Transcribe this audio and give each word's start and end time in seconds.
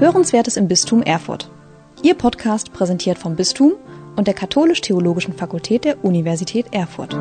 Hörenswertes 0.00 0.56
im 0.56 0.68
Bistum 0.68 1.02
Erfurt. 1.02 1.50
Ihr 2.04 2.14
Podcast 2.14 2.72
präsentiert 2.72 3.18
vom 3.18 3.34
Bistum 3.34 3.72
und 4.14 4.28
der 4.28 4.34
Katholisch-Theologischen 4.34 5.34
Fakultät 5.34 5.84
der 5.84 6.04
Universität 6.04 6.66
Erfurt. 6.70 7.14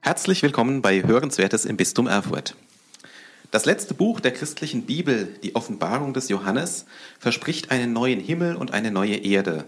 Herzlich 0.00 0.42
willkommen 0.42 0.82
bei 0.82 1.04
Hörenswertes 1.04 1.64
im 1.64 1.76
Bistum 1.76 2.08
Erfurt. 2.08 2.56
Das 3.52 3.66
letzte 3.66 3.94
Buch 3.94 4.18
der 4.18 4.32
christlichen 4.32 4.82
Bibel, 4.82 5.28
die 5.44 5.54
Offenbarung 5.54 6.12
des 6.12 6.28
Johannes, 6.28 6.86
verspricht 7.20 7.70
einen 7.70 7.92
neuen 7.92 8.18
Himmel 8.18 8.56
und 8.56 8.72
eine 8.72 8.90
neue 8.90 9.14
Erde, 9.14 9.66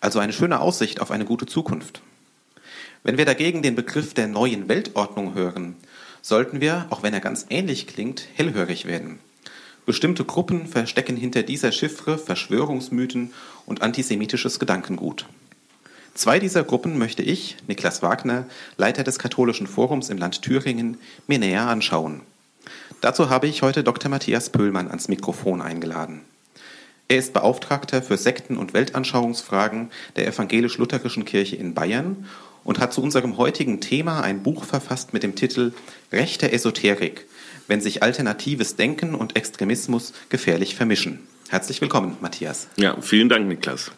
also 0.00 0.18
eine 0.18 0.32
schöne 0.32 0.60
Aussicht 0.60 1.00
auf 1.00 1.12
eine 1.12 1.26
gute 1.26 1.46
Zukunft. 1.46 2.02
Wenn 3.04 3.18
wir 3.18 3.24
dagegen 3.24 3.62
den 3.62 3.76
Begriff 3.76 4.14
der 4.14 4.26
neuen 4.26 4.68
Weltordnung 4.68 5.34
hören, 5.34 5.76
sollten 6.26 6.60
wir, 6.60 6.86
auch 6.90 7.04
wenn 7.04 7.14
er 7.14 7.20
ganz 7.20 7.46
ähnlich 7.50 7.86
klingt, 7.86 8.26
hellhörig 8.34 8.84
werden. 8.84 9.20
Bestimmte 9.84 10.24
Gruppen 10.24 10.66
verstecken 10.66 11.16
hinter 11.16 11.44
dieser 11.44 11.70
Chiffre 11.70 12.18
Verschwörungsmythen 12.18 13.32
und 13.64 13.82
antisemitisches 13.82 14.58
Gedankengut. 14.58 15.26
Zwei 16.14 16.40
dieser 16.40 16.64
Gruppen 16.64 16.98
möchte 16.98 17.22
ich, 17.22 17.56
Niklas 17.68 18.02
Wagner, 18.02 18.46
Leiter 18.76 19.04
des 19.04 19.20
Katholischen 19.20 19.68
Forums 19.68 20.08
im 20.10 20.18
Land 20.18 20.42
Thüringen, 20.42 20.98
mir 21.28 21.38
näher 21.38 21.68
anschauen. 21.68 22.22
Dazu 23.00 23.30
habe 23.30 23.46
ich 23.46 23.62
heute 23.62 23.84
Dr. 23.84 24.10
Matthias 24.10 24.50
Pöhlmann 24.50 24.88
ans 24.88 25.06
Mikrofon 25.06 25.62
eingeladen. 25.62 26.22
Er 27.06 27.18
ist 27.18 27.34
Beauftragter 27.34 28.02
für 28.02 28.16
Sekten- 28.16 28.56
und 28.56 28.74
Weltanschauungsfragen 28.74 29.90
der 30.16 30.26
Evangelisch-Lutherischen 30.26 31.24
Kirche 31.24 31.54
in 31.54 31.72
Bayern 31.72 32.26
und 32.66 32.80
hat 32.80 32.92
zu 32.92 33.00
unserem 33.00 33.38
heutigen 33.38 33.80
Thema 33.80 34.20
ein 34.20 34.42
Buch 34.42 34.64
verfasst 34.64 35.12
mit 35.12 35.22
dem 35.22 35.36
Titel 35.36 35.72
Rechte 36.12 36.52
Esoterik, 36.52 37.26
wenn 37.68 37.80
sich 37.80 38.02
alternatives 38.02 38.74
Denken 38.74 39.14
und 39.14 39.36
Extremismus 39.36 40.12
gefährlich 40.28 40.74
vermischen. 40.74 41.20
Herzlich 41.48 41.80
willkommen, 41.80 42.16
Matthias. 42.20 42.66
Ja, 42.76 43.00
vielen 43.00 43.28
Dank, 43.28 43.46
Niklas. 43.46 43.92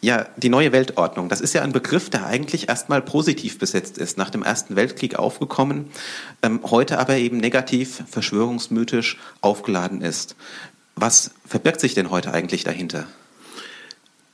Ja, 0.00 0.26
die 0.36 0.48
neue 0.48 0.72
Weltordnung, 0.72 1.28
das 1.28 1.40
ist 1.40 1.52
ja 1.52 1.62
ein 1.62 1.72
Begriff, 1.72 2.10
der 2.10 2.26
eigentlich 2.26 2.68
erstmal 2.70 3.02
positiv 3.02 3.58
besetzt 3.58 3.98
ist, 3.98 4.18
nach 4.18 4.30
dem 4.30 4.42
Ersten 4.42 4.74
Weltkrieg 4.74 5.16
aufgekommen, 5.16 5.90
ähm, 6.42 6.60
heute 6.64 6.98
aber 6.98 7.18
eben 7.18 7.36
negativ, 7.36 8.02
verschwörungsmythisch 8.08 9.18
aufgeladen 9.42 10.00
ist. 10.00 10.34
Was 10.96 11.32
verbirgt 11.46 11.80
sich 11.80 11.94
denn 11.94 12.10
heute 12.10 12.32
eigentlich 12.32 12.64
dahinter? 12.64 13.06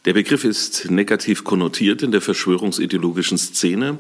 Der 0.09 0.15
Begriff 0.15 0.45
ist 0.45 0.91
negativ 0.91 1.45
konnotiert 1.45 2.03
in 2.03 2.13
der 2.13 2.23
verschwörungsideologischen 2.23 3.37
Szene. 3.37 3.99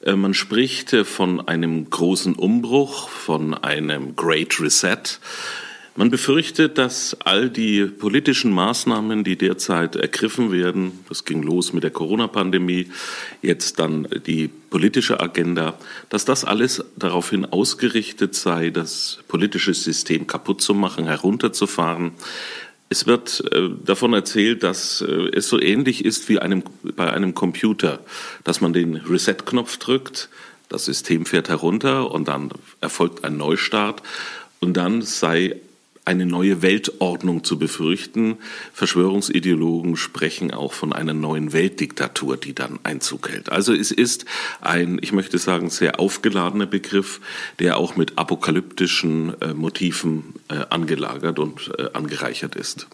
Äh, 0.00 0.14
man 0.14 0.32
spricht 0.32 0.92
äh, 0.92 1.04
von 1.04 1.40
einem 1.40 1.90
großen 1.90 2.36
Umbruch, 2.36 3.08
von 3.08 3.54
einem 3.54 4.14
Great 4.14 4.60
Reset. 4.60 5.18
Man 5.96 6.08
befürchtet, 6.08 6.78
dass 6.78 7.16
all 7.24 7.50
die 7.50 7.84
politischen 7.86 8.52
Maßnahmen, 8.52 9.24
die 9.24 9.36
derzeit 9.36 9.96
ergriffen 9.96 10.52
werden, 10.52 11.00
das 11.08 11.24
ging 11.24 11.42
los 11.42 11.72
mit 11.72 11.82
der 11.82 11.90
Corona-Pandemie, 11.90 12.86
jetzt 13.42 13.80
dann 13.80 14.06
die 14.26 14.46
politische 14.46 15.18
Agenda, 15.18 15.76
dass 16.10 16.24
das 16.24 16.44
alles 16.44 16.84
daraufhin 16.94 17.44
ausgerichtet 17.44 18.36
sei, 18.36 18.70
das 18.70 19.18
politische 19.26 19.74
System 19.74 20.28
kaputt 20.28 20.62
zu 20.62 20.74
machen, 20.74 21.06
herunterzufahren. 21.06 22.12
Es 22.92 23.06
wird 23.06 23.44
äh, 23.52 23.68
davon 23.84 24.12
erzählt, 24.12 24.64
dass 24.64 25.00
äh, 25.00 25.30
es 25.32 25.48
so 25.48 25.60
ähnlich 25.60 26.04
ist 26.04 26.28
wie 26.28 26.40
einem, 26.40 26.64
bei 26.82 27.10
einem 27.10 27.34
Computer, 27.34 28.00
dass 28.42 28.60
man 28.60 28.72
den 28.72 28.96
Reset-Knopf 28.96 29.78
drückt, 29.78 30.28
das 30.68 30.86
System 30.86 31.24
fährt 31.24 31.48
herunter 31.48 32.10
und 32.10 32.26
dann 32.26 32.50
erfolgt 32.80 33.24
ein 33.24 33.36
Neustart 33.36 34.02
und 34.58 34.76
dann 34.76 35.02
sei 35.02 35.56
eine 36.04 36.26
neue 36.26 36.62
Weltordnung 36.62 37.44
zu 37.44 37.58
befürchten. 37.58 38.38
Verschwörungsideologen 38.72 39.96
sprechen 39.96 40.50
auch 40.52 40.72
von 40.72 40.92
einer 40.92 41.14
neuen 41.14 41.52
Weltdiktatur, 41.52 42.36
die 42.36 42.54
dann 42.54 42.78
Einzug 42.82 43.28
hält. 43.28 43.52
Also 43.52 43.74
es 43.74 43.90
ist 43.90 44.24
ein, 44.60 44.98
ich 45.02 45.12
möchte 45.12 45.38
sagen, 45.38 45.70
sehr 45.70 46.00
aufgeladener 46.00 46.66
Begriff, 46.66 47.20
der 47.58 47.76
auch 47.76 47.96
mit 47.96 48.18
apokalyptischen 48.18 49.40
äh, 49.40 49.54
Motiven 49.54 50.34
äh, 50.48 50.64
angelagert 50.70 51.38
und 51.38 51.70
äh, 51.78 51.90
angereichert 51.92 52.56
ist. 52.56 52.86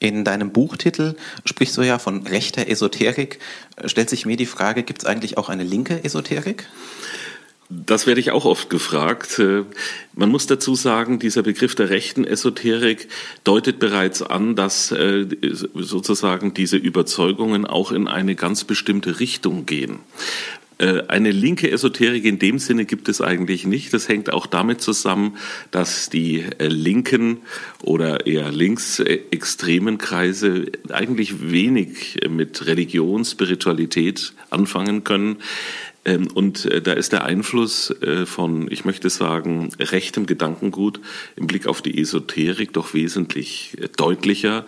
In 0.00 0.24
deinem 0.24 0.52
Buchtitel 0.52 1.16
sprichst 1.44 1.76
du 1.76 1.82
ja 1.82 1.98
von 1.98 2.24
rechter 2.26 2.68
Esoterik. 2.68 3.40
Stellt 3.84 4.08
sich 4.08 4.26
mir 4.26 4.36
die 4.36 4.46
Frage, 4.46 4.84
gibt 4.84 5.02
es 5.02 5.08
eigentlich 5.08 5.36
auch 5.36 5.48
eine 5.48 5.64
linke 5.64 6.04
Esoterik? 6.04 6.66
Das 7.70 8.06
werde 8.06 8.20
ich 8.20 8.30
auch 8.30 8.46
oft 8.46 8.70
gefragt. 8.70 9.38
Äh, 9.38 9.64
man 10.14 10.30
muss 10.30 10.46
dazu 10.46 10.74
sagen, 10.74 11.18
dieser 11.18 11.42
Begriff 11.42 11.74
der 11.74 11.90
rechten 11.90 12.24
Esoterik 12.24 13.08
deutet 13.44 13.78
bereits 13.78 14.22
an, 14.22 14.56
dass 14.56 14.90
äh, 14.90 15.26
sozusagen 15.74 16.54
diese 16.54 16.78
Überzeugungen 16.78 17.66
auch 17.66 17.92
in 17.92 18.08
eine 18.08 18.36
ganz 18.36 18.64
bestimmte 18.64 19.20
Richtung 19.20 19.66
gehen. 19.66 19.98
Äh, 20.78 21.02
eine 21.08 21.30
linke 21.30 21.70
Esoterik 21.70 22.24
in 22.24 22.38
dem 22.38 22.58
Sinne 22.58 22.86
gibt 22.86 23.06
es 23.10 23.20
eigentlich 23.20 23.66
nicht. 23.66 23.92
Das 23.92 24.08
hängt 24.08 24.32
auch 24.32 24.46
damit 24.46 24.80
zusammen, 24.80 25.36
dass 25.70 26.08
die 26.08 26.46
linken 26.58 27.42
oder 27.82 28.26
eher 28.26 28.50
linksextremen 28.50 29.98
Kreise 29.98 30.66
eigentlich 30.88 31.50
wenig 31.50 32.20
mit 32.30 32.66
Religion, 32.66 33.26
Spiritualität 33.26 34.32
anfangen 34.48 35.04
können. 35.04 35.36
Ähm, 36.08 36.28
und 36.32 36.64
äh, 36.64 36.80
da 36.80 36.92
ist 36.92 37.12
der 37.12 37.24
Einfluss 37.24 37.90
äh, 38.02 38.24
von, 38.24 38.70
ich 38.70 38.84
möchte 38.86 39.10
sagen, 39.10 39.70
rechtem 39.78 40.24
Gedankengut 40.24 41.00
im 41.36 41.46
Blick 41.46 41.66
auf 41.66 41.82
die 41.82 42.00
Esoterik 42.00 42.72
doch 42.72 42.94
wesentlich 42.94 43.76
äh, 43.78 43.88
deutlicher. 43.94 44.64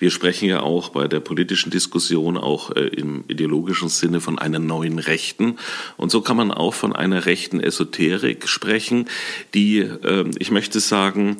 Wir 0.00 0.10
sprechen 0.10 0.48
ja 0.48 0.62
auch 0.62 0.88
bei 0.88 1.06
der 1.06 1.20
politischen 1.20 1.70
Diskussion 1.70 2.36
auch 2.36 2.70
im 2.70 3.24
ideologischen 3.28 3.88
Sinne 3.88 4.20
von 4.20 4.38
einer 4.38 4.58
neuen 4.58 4.98
Rechten. 4.98 5.56
Und 5.96 6.10
so 6.10 6.20
kann 6.22 6.36
man 6.36 6.50
auch 6.50 6.74
von 6.74 6.94
einer 6.94 7.26
rechten 7.26 7.60
Esoterik 7.60 8.48
sprechen, 8.48 9.06
die, 9.54 9.78
ähm, 9.78 10.32
ich 10.38 10.50
möchte 10.50 10.80
sagen, 10.80 11.36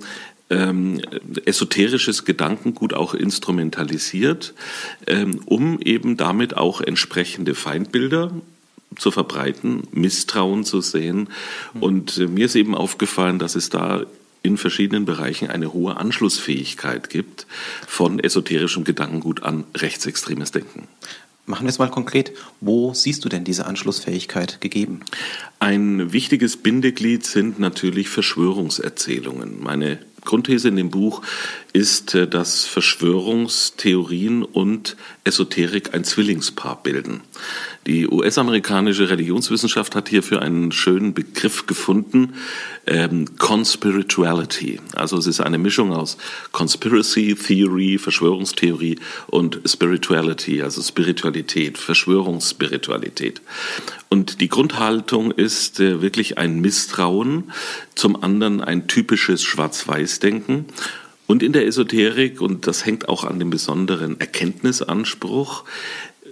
ähm, 0.50 1.00
esoterisches 1.44 2.24
Gedankengut 2.24 2.92
auch 2.92 3.14
instrumentalisiert, 3.14 4.54
ähm, 5.06 5.40
um 5.46 5.80
eben 5.80 6.16
damit 6.16 6.56
auch 6.56 6.80
entsprechende 6.80 7.54
Feindbilder 7.54 8.32
zu 8.96 9.10
verbreiten, 9.10 9.84
Misstrauen 9.92 10.64
zu 10.64 10.80
sehen. 10.80 11.28
Und 11.80 12.18
äh, 12.18 12.26
mir 12.26 12.46
ist 12.46 12.56
eben 12.56 12.74
aufgefallen, 12.74 13.38
dass 13.38 13.54
es 13.54 13.70
da 13.70 14.04
in 14.42 14.56
verschiedenen 14.56 15.04
Bereichen 15.04 15.50
eine 15.50 15.72
hohe 15.72 15.96
Anschlussfähigkeit 15.96 17.10
gibt 17.10 17.46
von 17.86 18.18
esoterischem 18.18 18.84
Gedankengut 18.84 19.42
an 19.42 19.64
rechtsextremes 19.76 20.50
Denken. 20.50 20.88
Machen 21.46 21.64
wir 21.64 21.70
es 21.70 21.78
mal 21.78 21.90
konkret. 21.90 22.32
Wo 22.60 22.94
siehst 22.94 23.24
du 23.24 23.28
denn 23.28 23.44
diese 23.44 23.66
Anschlussfähigkeit 23.66 24.60
gegeben? 24.60 25.00
Ein 25.58 26.12
wichtiges 26.12 26.56
Bindeglied 26.56 27.26
sind 27.26 27.58
natürlich 27.58 28.08
Verschwörungserzählungen. 28.08 29.60
Meine 29.60 29.98
Grundthese 30.24 30.68
in 30.68 30.76
dem 30.76 30.90
Buch 30.90 31.22
ist, 31.72 32.14
äh, 32.14 32.28
dass 32.28 32.64
Verschwörungstheorien 32.66 34.44
und 34.44 34.96
Esoterik 35.24 35.94
ein 35.94 36.04
Zwillingspaar 36.04 36.82
bilden. 36.82 37.22
Die 37.86 38.06
US-amerikanische 38.06 39.08
Religionswissenschaft 39.08 39.94
hat 39.94 40.10
hierfür 40.10 40.42
einen 40.42 40.70
schönen 40.70 41.14
Begriff 41.14 41.66
gefunden, 41.66 42.34
ähm, 42.86 43.38
Conspirituality. 43.38 44.78
Also 44.94 45.16
es 45.16 45.26
ist 45.26 45.40
eine 45.40 45.56
Mischung 45.56 45.90
aus 45.90 46.18
Conspiracy 46.52 47.34
Theory, 47.34 47.96
Verschwörungstheorie 47.96 48.98
und 49.28 49.62
Spirituality, 49.64 50.60
also 50.60 50.82
Spiritualität, 50.82 51.78
Verschwörungsspiritualität. 51.78 53.40
Und 54.10 54.42
die 54.42 54.48
Grundhaltung 54.48 55.30
ist 55.30 55.80
äh, 55.80 56.02
wirklich 56.02 56.36
ein 56.36 56.60
Misstrauen, 56.60 57.50
zum 57.94 58.22
anderen 58.22 58.60
ein 58.60 58.88
typisches 58.88 59.42
Schwarz-Weiß-Denken 59.42 60.66
und 61.30 61.44
in 61.44 61.52
der 61.52 61.64
Esoterik, 61.64 62.40
und 62.40 62.66
das 62.66 62.84
hängt 62.84 63.08
auch 63.08 63.22
an 63.22 63.38
dem 63.38 63.50
besonderen 63.50 64.18
Erkenntnisanspruch, 64.18 65.62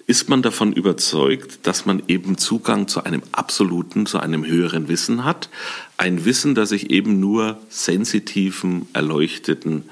ist 0.09 0.29
man 0.31 0.43
davon 0.43 0.73
überzeugt, 0.73 1.67
dass 1.67 1.85
man 1.85 2.03
eben 2.09 2.39
Zugang 2.39 2.89
zu 2.89 3.05
einem 3.05 3.23
absoluten, 3.31 4.07
zu 4.07 4.19
einem 4.19 4.47
höheren 4.47 4.89
Wissen 4.89 5.23
hat. 5.23 5.51
Ein 5.99 6.25
Wissen, 6.25 6.55
das 6.55 6.71
sich 6.71 6.89
eben 6.91 7.21
nur 7.21 7.59
sensitiven, 7.69 8.89
erleuchteten 8.95 9.85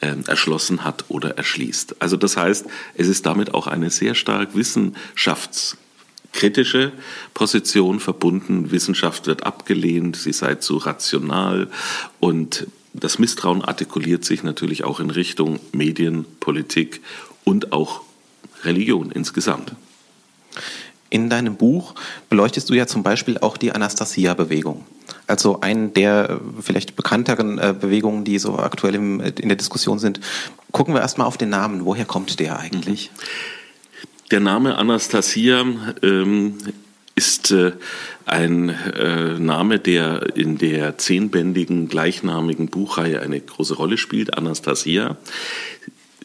äh, 0.00 0.14
erschlossen 0.28 0.84
hat 0.84 1.06
oder 1.08 1.36
erschließt. 1.36 2.00
Also 2.00 2.16
das 2.16 2.36
heißt, 2.36 2.66
es 2.94 3.08
ist 3.08 3.26
damit 3.26 3.54
auch 3.54 3.66
eine 3.66 3.90
sehr 3.90 4.14
stark 4.14 4.54
wissenschaftskritische 4.54 6.92
Position 7.34 7.98
verbunden. 7.98 8.70
Wissenschaft 8.70 9.26
wird 9.26 9.44
abgelehnt, 9.44 10.14
sie 10.14 10.32
sei 10.32 10.54
zu 10.54 10.76
rational 10.76 11.68
und 12.20 12.68
das 12.92 13.18
Misstrauen 13.18 13.62
artikuliert 13.62 14.24
sich 14.24 14.44
natürlich 14.44 14.84
auch 14.84 15.00
in 15.00 15.10
Richtung 15.10 15.58
Medien, 15.72 16.24
Politik 16.38 17.00
und 17.42 17.72
auch 17.72 18.05
Religion 18.66 19.10
insgesamt. 19.10 19.72
In 21.08 21.30
deinem 21.30 21.56
Buch 21.56 21.94
beleuchtest 22.28 22.68
du 22.68 22.74
ja 22.74 22.86
zum 22.86 23.02
Beispiel 23.02 23.38
auch 23.38 23.56
die 23.56 23.72
Anastasia-Bewegung. 23.72 24.84
also 25.28 25.60
einen 25.60 25.92
der 25.94 26.40
vielleicht 26.60 26.96
bekannteren 26.96 27.58
äh, 27.58 27.74
Bewegungen, 27.78 28.24
die 28.24 28.38
so 28.38 28.58
aktuell 28.58 28.96
im, 28.96 29.20
in 29.20 29.48
der 29.48 29.56
Diskussion 29.56 29.98
sind. 29.98 30.20
Gucken 30.72 30.94
wir 30.94 31.00
erstmal 31.00 31.26
auf 31.26 31.36
den 31.36 31.48
Namen. 31.48 31.84
Woher 31.84 32.04
kommt 32.04 32.38
der 32.40 32.58
eigentlich? 32.58 33.10
Der 34.30 34.40
Name 34.40 34.76
Anastasia 34.76 35.64
ähm, 36.02 36.58
ist 37.14 37.52
äh, 37.52 37.72
ein 38.26 38.68
äh, 38.68 39.38
Name, 39.38 39.78
der 39.78 40.36
in 40.36 40.58
der 40.58 40.98
zehnbändigen 40.98 41.88
gleichnamigen 41.88 42.68
Buchreihe 42.68 43.20
eine 43.22 43.40
große 43.40 43.74
Rolle 43.74 43.96
spielt, 43.98 44.36
Anastasia. 44.36 45.16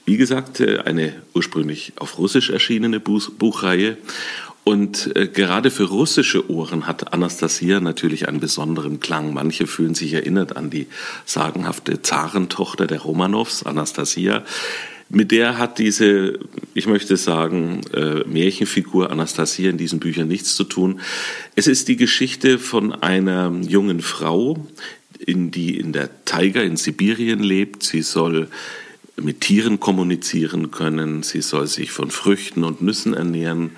Wie 0.06 0.18
gesagt, 0.18 0.59
äh, 0.59 0.80
eine 0.80 1.13
ursprünglich 1.33 1.94
auf 1.98 2.18
Russisch 2.18 2.50
erschienene 2.50 3.00
Buch 3.00 3.30
Buchreihe. 3.31 3.98
Und 4.63 5.15
äh, 5.15 5.27
gerade 5.27 5.71
für 5.71 5.86
russische 5.86 6.51
Ohren 6.51 6.86
hat 6.86 7.13
Anastasia 7.13 7.80
natürlich 7.80 8.27
einen 8.27 8.39
besonderen 8.39 9.00
Klang. 9.00 9.33
Manche 9.33 9.65
fühlen 9.65 9.95
sich 9.95 10.13
erinnert 10.13 10.56
an 10.56 10.69
die 10.69 10.88
sagenhafte 11.25 12.01
Zarentochter 12.01 12.86
der 12.86 13.00
Romanows, 13.01 13.63
Anastasia. 13.65 14.44
Mit 15.09 15.31
der 15.31 15.57
hat 15.57 15.77
diese, 15.77 16.39
ich 16.74 16.88
möchte 16.88 17.18
sagen, 17.18 17.81
äh, 17.94 18.24
Märchenfigur 18.25 19.12
Anastasia 19.12 19.69
in 19.69 19.77
diesen 19.77 20.00
Büchern 20.00 20.27
nichts 20.27 20.56
zu 20.56 20.63
tun. 20.63 21.01
Es 21.56 21.68
ist 21.68 21.88
die 21.88 21.97
Geschichte 21.97 22.59
von 22.59 22.94
einer 22.94 23.51
jungen 23.68 24.01
Frau, 24.01 24.65
in 25.19 25.51
die 25.51 25.77
in 25.77 25.92
der 25.92 26.09
Taiga 26.24 26.62
in 26.62 26.77
Sibirien 26.77 27.39
lebt. 27.39 27.83
Sie 27.83 28.04
soll 28.04 28.47
mit 29.23 29.41
Tieren 29.41 29.79
kommunizieren 29.79 30.71
können, 30.71 31.23
sie 31.23 31.41
soll 31.41 31.68
sich 31.68 31.91
von 31.91 32.12
Früchten 32.12 32.63
und 32.63 32.81
Nüssen 32.81 33.13
ernähren. 33.13 33.71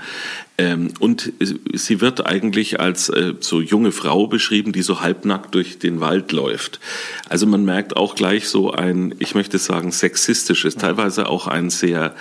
Ähm, 0.58 0.94
und 1.00 1.34
sie 1.74 2.02
wird 2.02 2.26
eigentlich 2.26 2.80
als 2.80 3.10
äh, 3.10 3.34
so 3.40 3.62
junge 3.62 3.92
Frau 3.92 4.28
beschrieben, 4.28 4.72
die 4.72 4.84
so 4.84 5.02
halbnackt 5.02 5.56
durch 5.56 5.80
den 5.80 6.00
Wald 6.00 6.32
läuft. 6.32 6.80
Also 7.28 7.48
man 7.48 7.66
merkt 7.66 7.96
auch 7.96 8.16
gleich 8.16 8.48
so 8.48 8.72
ein, 8.72 9.16
ich 9.20 9.36
möchte 9.36 9.58
sagen, 9.58 9.92
sexistisches, 9.92 10.76
teilweise 10.76 11.28
auch 11.28 11.48
ein 11.48 11.70
sehr 11.70 12.16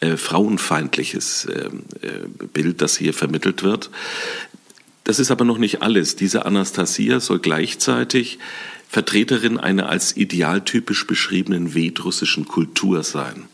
äh, 0.00 0.16
frauenfeindliches 0.16 1.48
ähm, 1.54 1.84
äh, 2.02 2.46
Bild, 2.52 2.82
das 2.82 2.96
hier 2.96 3.14
vermittelt 3.14 3.62
wird. 3.62 3.90
Das 5.04 5.18
ist 5.18 5.30
aber 5.30 5.44
noch 5.44 5.58
nicht 5.58 5.82
alles. 5.82 6.16
Diese 6.16 6.46
Anastasia 6.46 7.20
soll 7.20 7.38
gleichzeitig 7.38 8.38
Vertreterin 8.90 9.56
einer 9.56 9.88
als 9.88 10.16
idealtypisch 10.16 11.06
beschriebenen 11.06 11.74
vedrussischen 11.74 12.48
Kultur 12.48 13.04
sein. 13.04 13.44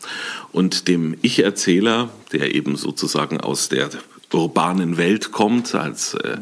Und 0.51 0.87
dem 0.87 1.15
Ich-Erzähler, 1.21 2.09
der 2.31 2.55
eben 2.55 2.75
sozusagen 2.75 3.39
aus 3.39 3.69
der 3.69 3.89
urbanen 4.33 4.97
Welt 4.97 5.31
kommt, 5.31 5.75
als 5.75 6.15
äh, 6.15 6.37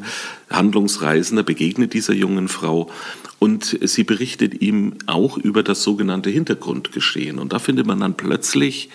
Handlungsreisender, 0.49 1.43
begegnet 1.43 1.93
dieser 1.93 2.13
jungen 2.13 2.47
Frau 2.47 2.89
und 3.37 3.77
sie 3.81 4.05
berichtet 4.05 4.61
ihm 4.61 4.95
auch 5.07 5.37
über 5.37 5.61
das 5.61 5.83
sogenannte 5.83 6.29
Hintergrundgeschehen. 6.29 7.37
Und 7.37 7.51
da 7.51 7.59
findet 7.59 7.85
man 7.85 7.99
dann 7.99 8.15
plötzlich 8.15 8.89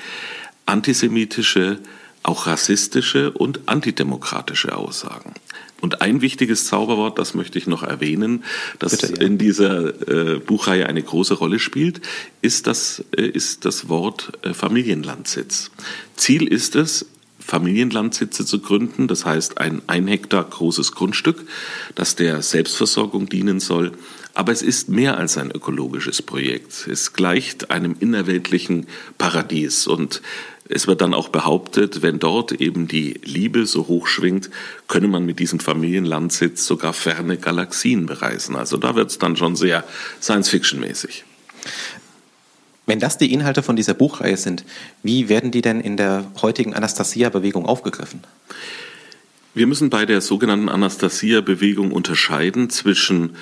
antisemitische, 0.64 1.78
auch 2.22 2.46
rassistische 2.46 3.32
und 3.32 3.60
antidemokratische 3.66 4.74
Aussagen. 4.74 5.34
Und 5.80 6.02
ein 6.02 6.20
wichtiges 6.20 6.66
Zauberwort, 6.66 7.18
das 7.18 7.34
möchte 7.34 7.58
ich 7.58 7.66
noch 7.66 7.82
erwähnen, 7.82 8.44
das 8.78 8.96
Bitte, 8.96 9.14
ja. 9.14 9.26
in 9.26 9.38
dieser 9.38 10.34
äh, 10.36 10.38
Buchreihe 10.38 10.86
eine 10.86 11.02
große 11.02 11.34
Rolle 11.34 11.58
spielt, 11.58 12.00
ist 12.42 12.66
das, 12.66 13.04
äh, 13.16 13.22
ist 13.22 13.64
das 13.64 13.88
Wort 13.88 14.32
äh, 14.42 14.52
Familienlandsitz. 14.52 15.70
Ziel 16.16 16.46
ist 16.46 16.76
es, 16.76 17.06
Familienlandsitze 17.38 18.44
zu 18.44 18.60
gründen, 18.60 19.08
das 19.08 19.24
heißt 19.24 19.58
ein 19.58 19.82
ein 19.88 20.06
Hektar 20.06 20.44
großes 20.44 20.92
Grundstück, 20.92 21.44
das 21.96 22.14
der 22.14 22.42
Selbstversorgung 22.42 23.28
dienen 23.28 23.58
soll. 23.58 23.92
Aber 24.34 24.52
es 24.52 24.62
ist 24.62 24.88
mehr 24.88 25.18
als 25.18 25.36
ein 25.36 25.50
ökologisches 25.50 26.22
Projekt. 26.22 26.86
Es 26.86 27.12
gleicht 27.12 27.70
einem 27.72 27.96
innerweltlichen 27.98 28.86
Paradies 29.18 29.88
und 29.88 30.22
es 30.70 30.86
wird 30.86 31.00
dann 31.00 31.14
auch 31.14 31.28
behauptet, 31.28 32.02
wenn 32.02 32.18
dort 32.18 32.52
eben 32.52 32.88
die 32.88 33.20
Liebe 33.24 33.66
so 33.66 33.88
hoch 33.88 34.06
schwingt, 34.06 34.50
könne 34.88 35.08
man 35.08 35.26
mit 35.26 35.38
diesem 35.38 35.60
Familienlandsitz 35.60 36.64
sogar 36.64 36.92
ferne 36.92 37.36
Galaxien 37.36 38.06
bereisen. 38.06 38.56
Also 38.56 38.76
da 38.76 38.94
wird 38.94 39.10
es 39.10 39.18
dann 39.18 39.36
schon 39.36 39.56
sehr 39.56 39.84
Science-Fiction-mäßig. 40.22 41.24
Wenn 42.86 42.98
das 42.98 43.18
die 43.18 43.32
Inhalte 43.32 43.62
von 43.62 43.76
dieser 43.76 43.94
Buchreihe 43.94 44.36
sind, 44.36 44.64
wie 45.02 45.28
werden 45.28 45.50
die 45.50 45.62
denn 45.62 45.80
in 45.80 45.96
der 45.96 46.30
heutigen 46.42 46.74
Anastasia-Bewegung 46.74 47.66
aufgegriffen? 47.66 48.20
Wir 49.54 49.66
müssen 49.66 49.90
bei 49.90 50.06
der 50.06 50.20
sogenannten 50.20 50.68
Anastasia-Bewegung 50.68 51.92
unterscheiden 51.92 52.70
zwischen 52.70 53.36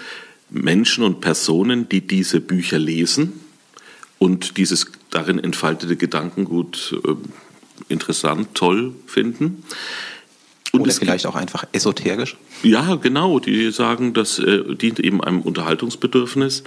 Menschen 0.51 1.05
und 1.05 1.21
Personen, 1.21 1.89
die 1.89 2.07
diese 2.07 2.41
Bücher 2.41 2.79
lesen 2.79 3.41
und 4.19 4.57
dieses 4.57 4.93
darin 5.11 5.39
entfaltete 5.39 5.97
Gedankengut 5.97 6.99
äh, 7.05 7.15
interessant, 7.89 8.55
toll 8.55 8.95
finden. 9.07 9.65
Und 10.73 10.83
Oder 10.83 10.93
vielleicht 10.93 11.25
gibt, 11.25 11.35
auch 11.35 11.39
einfach 11.39 11.65
esoterisch? 11.73 12.37
Ja, 12.63 12.97
genau. 12.97 13.39
Die 13.39 13.71
sagen, 13.71 14.13
das 14.13 14.39
äh, 14.39 14.75
dient 14.75 15.01
eben 15.01 15.23
einem 15.23 15.41
Unterhaltungsbedürfnis. 15.41 16.63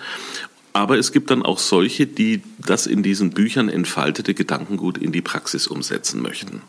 Aber 0.74 0.98
es 0.98 1.12
gibt 1.12 1.30
dann 1.32 1.44
auch 1.44 1.60
solche, 1.60 2.08
die 2.08 2.42
das 2.58 2.88
in 2.88 3.04
diesen 3.04 3.32
Büchern 3.32 3.70
entfaltete 3.70 4.34
Gedankengut 4.34 4.98
in 4.98 5.12
die 5.12 5.22
Praxis 5.22 5.68
umsetzen 5.68 6.22
möchten. 6.22 6.62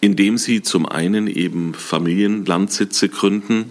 Indem 0.00 0.36
sie 0.36 0.62
zum 0.62 0.86
einen 0.86 1.26
eben 1.28 1.74
Familienlandsitze 1.74 3.08
gründen, 3.08 3.66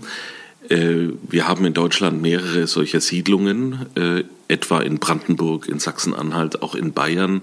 wir 0.69 1.47
haben 1.47 1.65
in 1.65 1.73
Deutschland 1.73 2.21
mehrere 2.21 2.67
solcher 2.67 3.01
Siedlungen, 3.01 3.87
äh, 3.95 4.23
etwa 4.47 4.79
in 4.81 4.99
Brandenburg, 4.99 5.67
in 5.67 5.79
Sachsen-Anhalt, 5.79 6.61
auch 6.61 6.75
in 6.75 6.93
Bayern. 6.93 7.41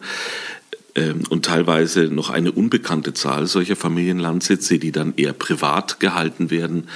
Ähm, 0.97 1.25
und 1.29 1.45
teilweise 1.45 2.05
noch 2.05 2.31
eine 2.31 2.53
unbekannte 2.53 3.13
Zahl 3.13 3.47
solcher 3.47 3.77
Familienlandsitze, 3.77 4.79
die 4.79 4.93
dann 4.93 5.13
eher 5.17 5.35
privat 5.35 6.01
gehalten 6.01 6.51
werden, 6.51 6.89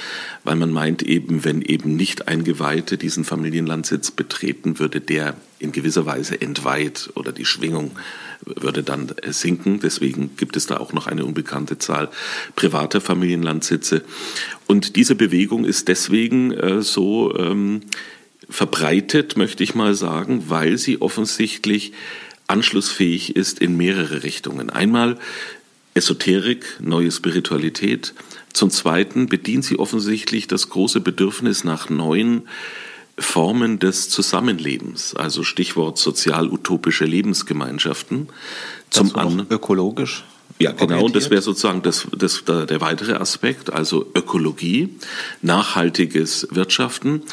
weil 0.43 0.55
man 0.55 0.71
meint 0.71 1.03
eben, 1.03 1.45
wenn 1.45 1.61
eben 1.61 1.95
nicht 1.95 2.27
Eingeweihte 2.27 2.97
diesen 2.97 3.23
Familienlandsitz 3.23 4.09
betreten, 4.09 4.79
würde 4.79 5.01
der 5.01 5.35
in 5.59 5.71
gewisser 5.71 6.07
Weise 6.07 6.41
entweiht 6.41 7.11
oder 7.13 7.31
die 7.31 7.45
Schwingung 7.45 7.91
würde 8.45 8.83
dann 8.83 9.13
sinken. 9.27 9.79
Deswegen 9.79 10.35
gibt 10.35 10.55
es 10.55 10.67
da 10.67 10.77
auch 10.77 10.93
noch 10.93 11.07
eine 11.07 11.25
unbekannte 11.25 11.77
Zahl 11.77 12.09
privater 12.55 13.01
Familienlandsitze. 13.01 14.03
Und 14.67 14.95
diese 14.95 15.15
Bewegung 15.15 15.65
ist 15.65 15.87
deswegen 15.87 16.51
äh, 16.51 16.81
so 16.81 17.37
ähm, 17.37 17.81
verbreitet, 18.49 19.37
möchte 19.37 19.63
ich 19.63 19.75
mal 19.75 19.93
sagen, 19.93 20.45
weil 20.47 20.77
sie 20.77 21.01
offensichtlich 21.01 21.93
anschlussfähig 22.47 23.35
ist 23.35 23.59
in 23.59 23.77
mehrere 23.77 24.23
Richtungen. 24.23 24.69
Einmal 24.69 25.17
Esoterik, 25.93 26.77
neue 26.79 27.11
Spiritualität. 27.11 28.13
Zum 28.53 28.69
Zweiten 28.69 29.27
bedient 29.27 29.65
sie 29.65 29.79
offensichtlich 29.79 30.47
das 30.47 30.69
große 30.69 30.99
Bedürfnis 30.99 31.63
nach 31.63 31.89
neuen 31.89 32.43
Formen 33.17 33.79
des 33.79 34.09
Zusammenlebens, 34.09 35.15
also 35.15 35.43
Stichwort 35.43 35.97
sozial-utopische 35.97 37.05
Lebensgemeinschaften. 37.05 38.29
Zum 38.89 39.15
anderen 39.15 39.47
ökologisch. 39.49 40.23
Ja, 40.59 40.73
genau, 40.73 41.05
und 41.05 41.15
das 41.15 41.31
wäre 41.31 41.41
sozusagen 41.41 41.81
das, 41.81 42.07
das, 42.15 42.43
der 42.45 42.81
weitere 42.81 43.13
Aspekt, 43.13 43.73
also 43.73 44.05
Ökologie, 44.13 44.89
nachhaltiges 45.41 46.47
Wirtschaften 46.51 47.23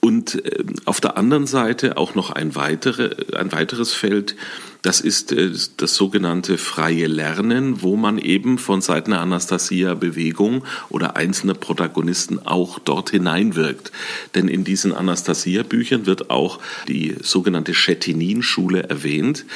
und 0.00 0.44
äh, 0.44 0.64
auf 0.84 1.00
der 1.00 1.16
anderen 1.16 1.46
Seite 1.46 1.96
auch 1.96 2.14
noch 2.14 2.30
ein, 2.30 2.54
weitere, 2.54 3.16
ein 3.34 3.50
weiteres 3.52 3.94
Feld, 3.94 4.36
das 4.82 5.00
ist 5.00 5.32
äh, 5.32 5.50
das 5.76 5.94
sogenannte 5.96 6.56
freie 6.56 7.08
Lernen, 7.08 7.82
wo 7.82 7.96
man 7.96 8.18
eben 8.18 8.58
von 8.58 8.80
Seiten 8.80 9.10
der 9.10 9.20
Anastasia-Bewegung 9.20 10.64
oder 10.88 11.16
einzelner 11.16 11.54
Protagonisten 11.54 12.38
auch 12.46 12.78
dort 12.78 13.10
hineinwirkt. 13.10 13.90
Denn 14.34 14.46
in 14.46 14.62
diesen 14.62 14.94
Anastasia-Büchern 14.94 16.06
wird 16.06 16.30
auch 16.30 16.60
die 16.86 17.16
sogenannte 17.20 17.72
Chetinin-Schule 17.72 18.84
erwähnt 18.84 19.46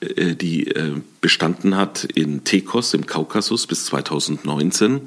äh, 0.00 0.34
die 0.34 0.72
bestanden 1.20 1.76
hat 1.76 2.04
in 2.04 2.44
Tekos 2.44 2.94
im 2.94 3.06
Kaukasus 3.06 3.66
bis 3.66 3.86
2019. 3.86 5.02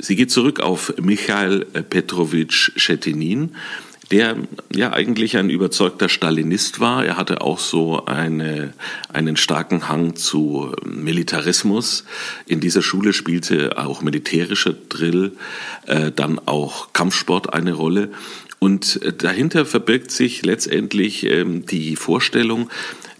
Sie 0.00 0.14
geht 0.14 0.30
zurück 0.30 0.60
auf 0.60 0.94
Michael 1.00 1.64
Petrovich 1.64 2.72
Chetinin, 2.76 3.56
der 4.12 4.36
ja 4.72 4.92
eigentlich 4.92 5.36
ein 5.36 5.50
überzeugter 5.50 6.08
Stalinist 6.08 6.78
war. 6.78 7.04
Er 7.04 7.16
hatte 7.16 7.40
auch 7.40 7.58
so 7.58 8.06
eine, 8.06 8.72
einen 9.12 9.36
starken 9.36 9.88
Hang 9.88 10.14
zu 10.14 10.72
Militarismus. 10.84 12.04
In 12.46 12.60
dieser 12.60 12.82
Schule 12.82 13.12
spielte 13.12 13.76
auch 13.76 14.00
militärischer 14.00 14.72
Drill, 14.88 15.32
äh, 15.86 16.12
dann 16.12 16.38
auch 16.46 16.92
Kampfsport 16.92 17.52
eine 17.52 17.72
Rolle. 17.72 18.10
Und 18.60 19.02
äh, 19.02 19.12
dahinter 19.12 19.66
verbirgt 19.66 20.10
sich 20.10 20.44
letztendlich 20.44 21.24
ähm, 21.26 21.66
die 21.66 21.96
Vorstellung, 21.96 22.70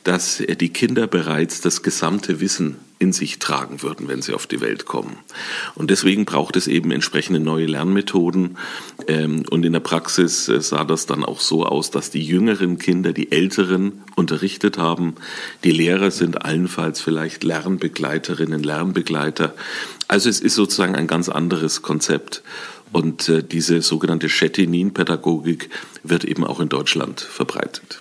dass 0.05 0.39
die 0.39 0.71
Kinder 0.71 1.07
bereits 1.07 1.61
das 1.61 1.83
gesamte 1.83 2.41
Wissen 2.41 2.77
in 2.99 3.13
sich 3.13 3.39
tragen 3.39 3.83
würden, 3.83 4.09
wenn 4.09 4.23
sie 4.23 4.35
auf 4.35 4.47
die 4.47 4.61
Welt 4.61 4.85
kommen. 4.85 5.19
Und 5.75 5.91
deswegen 5.91 6.25
braucht 6.25 6.57
es 6.57 6.67
eben 6.67 6.91
entsprechende 6.91 7.39
neue 7.39 7.67
Lernmethoden. 7.67 8.57
Ähm, 9.07 9.45
und 9.51 9.65
in 9.65 9.73
der 9.73 9.81
Praxis 9.81 10.49
äh, 10.49 10.61
sah 10.61 10.85
das 10.85 11.07
dann 11.07 11.25
auch 11.25 11.41
so 11.41 11.65
aus, 11.65 11.91
dass 11.91 12.11
die 12.11 12.23
jüngeren 12.23 12.79
Kinder 12.79 13.13
die 13.13 13.31
älteren 13.31 14.03
unterrichtet 14.17 14.79
haben. 14.79 15.15
Die 15.63 15.71
Lehrer 15.71 16.11
sind 16.11 16.45
allenfalls 16.45 17.01
vielleicht 17.01 17.45
Lernbegleiterinnen, 17.45 18.63
Lernbegleiter. 18.63 19.55
Also 20.09 20.29
es 20.29 20.41
ist 20.41 20.55
sozusagen 20.55 20.97
ein 20.97 21.07
ganz 21.07 21.29
anderes 21.29 21.83
Konzept. 21.83 22.43
Und 22.93 23.29
äh, 23.29 23.45
diese 23.45 23.83
sogenannte 23.83 24.29
Chetinin-Pädagogik 24.29 25.71
wird 26.03 26.25
eben 26.25 26.45
auch 26.45 26.59
in 26.59 26.69
Deutschland 26.69 27.21
verbreitet. 27.21 28.01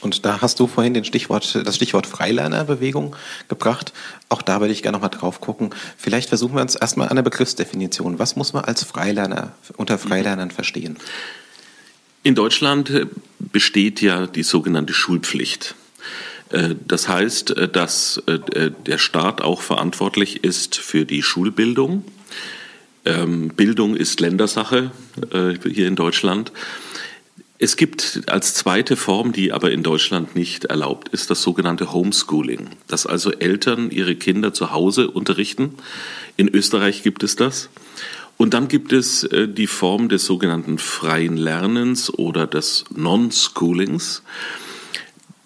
Und 0.00 0.24
da 0.24 0.40
hast 0.40 0.58
du 0.60 0.66
vorhin 0.66 0.94
den 0.94 1.04
Stichwort, 1.04 1.60
das 1.64 1.76
Stichwort 1.76 2.06
Freilernerbewegung 2.06 3.14
gebracht. 3.48 3.92
Auch 4.28 4.42
da 4.42 4.60
würde 4.60 4.72
ich 4.72 4.82
gerne 4.82 4.96
nochmal 4.96 5.10
drauf 5.10 5.40
gucken. 5.40 5.70
Vielleicht 5.98 6.30
versuchen 6.30 6.54
wir 6.54 6.62
uns 6.62 6.74
erstmal 6.74 7.08
an 7.08 7.16
der 7.16 7.22
Begriffsdefinition. 7.22 8.18
Was 8.18 8.36
muss 8.36 8.52
man 8.52 8.64
als 8.64 8.82
Freilerner 8.82 9.52
unter 9.76 9.98
Freilernern 9.98 10.50
verstehen? 10.50 10.96
In 12.22 12.34
Deutschland 12.34 12.90
äh, 12.90 13.06
besteht 13.38 14.02
ja 14.02 14.26
die 14.26 14.42
sogenannte 14.42 14.92
Schulpflicht. 14.92 15.74
Äh, 16.50 16.74
das 16.86 17.08
heißt, 17.08 17.56
äh, 17.56 17.68
dass 17.68 18.22
der 18.26 18.98
Staat 18.98 19.40
auch 19.40 19.62
verantwortlich 19.62 20.44
ist 20.44 20.76
für 20.76 21.06
die 21.06 21.22
Schulbildung. 21.22 22.04
Ähm, 23.06 23.48
Bildung 23.48 23.96
ist 23.96 24.20
Ländersache 24.20 24.90
hier 25.32 25.88
in 25.88 25.96
Deutschland. 25.96 26.52
Es 27.62 27.76
gibt 27.76 28.22
als 28.26 28.54
zweite 28.54 28.96
Form, 28.96 29.32
die 29.32 29.52
aber 29.52 29.70
in 29.70 29.82
Deutschland 29.82 30.34
nicht 30.34 30.64
erlaubt 30.64 31.10
ist, 31.10 31.28
das 31.28 31.42
sogenannte 31.42 31.92
Homeschooling, 31.92 32.70
dass 32.86 33.04
also 33.04 33.32
Eltern 33.32 33.90
ihre 33.90 34.16
Kinder 34.16 34.54
zu 34.54 34.72
Hause 34.72 35.10
unterrichten. 35.10 35.74
In 36.38 36.48
Österreich 36.48 37.02
gibt 37.02 37.22
es 37.22 37.36
das. 37.36 37.68
Und 38.38 38.54
dann 38.54 38.68
gibt 38.68 38.94
es 38.94 39.24
äh, 39.24 39.46
die 39.46 39.66
Form 39.66 40.08
des 40.08 40.24
sogenannten 40.24 40.78
freien 40.78 41.36
Lernens 41.36 42.10
oder 42.10 42.46
des 42.46 42.86
Non-Schoolings. 42.96 44.22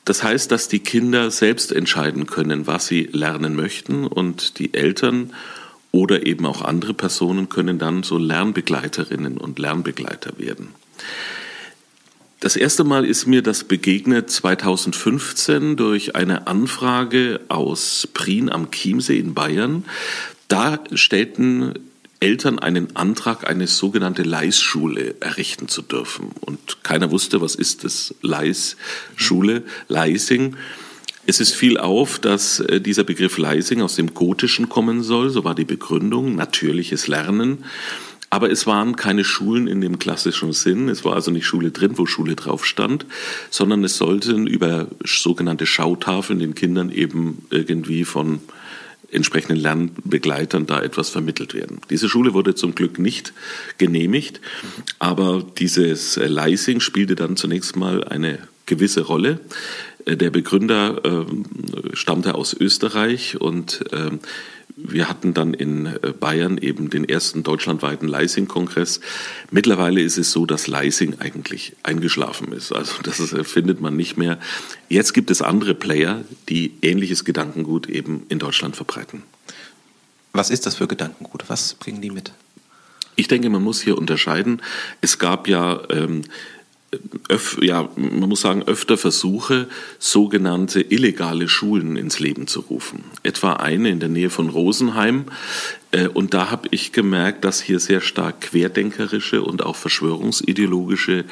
Das 0.05 0.23
heißt, 0.23 0.53
dass 0.53 0.69
die 0.69 0.79
Kinder 0.79 1.33
selbst 1.33 1.73
entscheiden 1.73 2.27
können, 2.27 2.69
was 2.69 2.87
sie 2.87 3.09
lernen 3.11 3.57
möchten 3.57 4.07
und 4.07 4.61
die 4.61 4.73
Eltern 4.75 5.33
oder 5.91 6.25
eben 6.27 6.47
auch 6.47 6.63
andere 6.63 6.95
Personen 6.95 7.49
können 7.49 7.81
dann 7.81 8.05
so 8.05 8.19
Lernbegleiterinnen 8.19 9.37
und 9.37 9.59
Lernbegleiter 9.59 10.39
werden. 10.39 10.69
Das 12.45 12.57
erste 12.57 12.85
Mal 12.85 13.07
ist 13.07 13.27
mir 13.27 13.41
das 13.41 13.65
begegnet 13.65 14.29
2015 14.29 15.79
durch 15.79 16.15
eine 16.15 16.47
Anfrage 16.47 17.41
aus 17.49 18.07
Prien 18.13 18.51
am 18.51 18.71
Chiemsee 18.71 19.19
in 19.19 19.33
Bayern. 19.33 19.87
Da 20.49 20.85
stellten 20.93 21.73
Eltern 22.21 22.59
einen 22.59 22.97
Antrag, 22.97 23.49
eine 23.49 23.67
sogenannte 23.67 24.25
Leisschule 24.25 25.15
errichten 25.21 25.69
zu 25.69 25.81
dürfen. 25.81 26.33
Und 26.43 26.85
keiner 26.85 27.11
wusste, 27.11 27.41
was 27.41 27.55
ist 27.55 27.83
das 27.83 28.15
Leisschule, 28.21 29.63
Leising. 29.89 30.55
Es 31.25 31.41
ist 31.41 31.55
viel 31.55 31.79
auf, 31.79 32.19
dass 32.19 32.61
äh, 32.61 32.79
dieser 32.79 33.05
Begriff 33.05 33.39
Leising 33.39 33.81
aus 33.81 33.97
dem 33.97 34.13
Gotischen 34.13 34.69
kommen 34.69 35.03
soll. 35.03 35.31
So 35.31 35.45
war 35.45 35.55
die 35.55 35.65
Begründung, 35.65 36.35
natürliches 36.35 37.09
Lernen. 37.09 37.65
Aber 38.35 38.51
es 38.51 38.67
waren 38.67 38.97
keine 38.97 39.23
Schulen 39.23 39.69
in 39.69 39.81
dem 39.81 40.01
klassischen 40.01 40.53
Sinn. 40.53 40.89
Es 40.89 41.05
war 41.05 41.15
also 41.15 41.31
nicht 41.31 41.47
Schule 41.47 41.71
drin, 41.71 41.93
wo 41.99 42.05
Schule 42.05 42.35
drauf 42.35 42.67
stand, 42.67 43.07
sondern 43.49 43.85
es 43.85 43.97
sollten 43.97 44.49
über 44.49 44.89
sogenannte 45.05 45.67
Schautafeln 45.67 46.41
den 46.41 46.57
Kindern 46.57 46.91
eben 46.91 47.47
irgendwie 47.51 48.05
von 48.05 48.41
entsprechenden 49.13 49.59
Lernbegleitern 49.59 50.67
da 50.67 50.83
etwas 50.83 51.11
vermittelt 51.11 51.55
werden. 51.55 51.81
Diese 51.91 52.09
Schule 52.09 52.35
wurde 52.35 52.57
zum 52.57 52.75
Glück 52.75 52.99
nicht 52.99 53.33
genehmigt, 53.79 54.41
aber 54.99 55.47
dieses 55.57 56.17
Leising 56.17 56.81
spielte 56.81 57.15
dann 57.15 57.37
zunächst 57.37 57.77
mal 57.77 58.03
eine 58.03 58.41
gewisse 58.67 59.03
Rolle. 59.03 59.39
Der 60.09 60.31
Begründer 60.31 61.05
äh, 61.05 61.25
stammte 61.93 62.35
aus 62.35 62.53
Österreich 62.53 63.41
und 63.41 63.85
äh, 63.93 64.11
wir 64.77 65.09
hatten 65.09 65.35
dann 65.35 65.55
in 65.55 65.87
äh, 65.87 66.13
Bayern 66.19 66.59
eben 66.59 66.91
den 66.91 67.09
ersten 67.09 67.43
deutschlandweiten 67.43 68.09
Leising-Kongress. 68.09 69.01
Mittlerweile 69.51 70.01
ist 70.03 70.19
es 70.19 70.33
so, 70.33 70.47
dass 70.47 70.67
Leising 70.67 71.21
eigentlich 71.21 71.77
eingeschlafen 71.83 72.53
ist. 72.53 72.73
Also 72.73 72.95
das 73.03 73.21
äh, 73.33 73.45
findet 73.45 73.81
man 73.81 73.97
nicht 73.97 74.17
mehr. 74.17 74.39
Jetzt 74.89 75.15
gibt 75.15 75.31
es 75.31 75.43
andere 75.43 75.75
Player, 75.75 76.25
die 76.49 76.75
ähnliches 76.83 77.25
Gedankengut 77.25 77.89
eben 77.89 78.25
in 78.29 78.39
Deutschland 78.39 78.75
verbreiten. 78.75 79.23
Was 80.33 80.51
ist 80.51 80.67
das 80.67 80.75
für 80.75 80.89
Gedankengut? 80.89 81.45
Was 81.49 81.75
bringen 81.75 82.01
die 82.01 82.11
mit? 82.11 82.33
Ich 83.17 83.29
denke, 83.29 83.49
man 83.51 83.63
muss 83.63 83.81
hier 83.81 83.97
unterscheiden. 83.97 84.61
Es 85.01 85.21
gab 85.21 85.47
ja 85.47 85.83
ähm, 85.91 86.23
öf, 87.29 87.59
ja, 87.63 87.89
man 87.97 88.29
muss 88.29 88.43
sagen, 88.43 88.63
öfter 88.65 88.97
Versuche, 88.97 89.69
sogenannte 89.99 90.81
illegale 90.81 91.49
Schulen 91.49 91.97
ins 91.97 92.21
Leben 92.21 92.47
zu 92.47 92.61
rufen. 92.61 93.05
Etwa 93.23 93.55
eine 93.55 93.91
in 93.91 94.01
der 94.01 94.09
Nähe 94.09 94.31
von 94.31 94.49
Rosenheim. 94.49 95.25
Äh, 95.91 96.09
und 96.09 96.35
da 96.35 96.51
habe 96.51 96.69
ich 96.71 96.93
gemerkt, 96.93 97.45
dass 97.45 97.61
hier 97.61 97.81
sehr 97.81 98.01
stark 98.01 98.41
querdenkerische 98.41 99.43
und 99.43 99.65
auch 99.65 99.77
verschwörungsideologische 99.77 101.25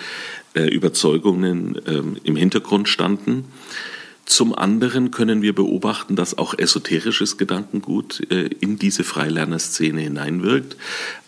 äh, 0.54 0.69
Überzeugungen 0.69 1.81
ähm, 1.87 2.16
im 2.25 2.37
Hintergrund 2.37 2.88
standen. 2.88 3.45
Zum 4.25 4.55
anderen 4.55 5.11
können 5.11 5.43
wir 5.43 5.55
beobachten, 5.55 6.14
dass 6.17 6.38
auch 6.38 6.57
esoterisches 6.57 7.38
Gedankengut 7.38 8.23
äh, 8.31 8.49
in 8.61 8.79
diese 8.79 9.05
Freilernerszene 9.05 10.00
hineinwirkt. 10.00 10.76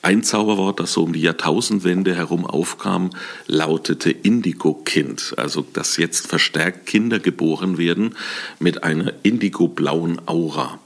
Ein 0.03 0.23
Zauberwort, 0.23 0.81
das 0.81 0.93
so 0.93 1.03
um 1.03 1.13
die 1.13 1.21
Jahrtausendwende 1.21 2.15
herum 2.15 2.47
aufkam, 2.47 3.11
lautete 3.47 4.11
Indigo-Kind. 4.11 5.35
Also, 5.37 5.67
dass 5.73 5.97
jetzt 5.97 6.29
verstärkt 6.29 6.87
Kinder 6.87 7.19
geboren 7.19 7.79
werden 7.79 8.15
mit 8.61 8.85
einer 8.85 9.13
indigo-blauen 9.23 10.21
Aura 10.27 10.79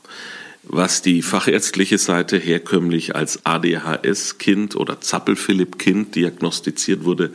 was 0.71 1.01
die 1.01 1.23
fachärztliche 1.23 1.97
Seite 1.97 2.37
herkömmlich 2.37 3.17
als 3.17 3.47
ADHS-Kind 3.47 4.77
oder 4.77 5.01
Zappel-Philipp-Kind 5.01 6.15
diagnostiziert 6.15 7.05
wurde, 7.05 7.33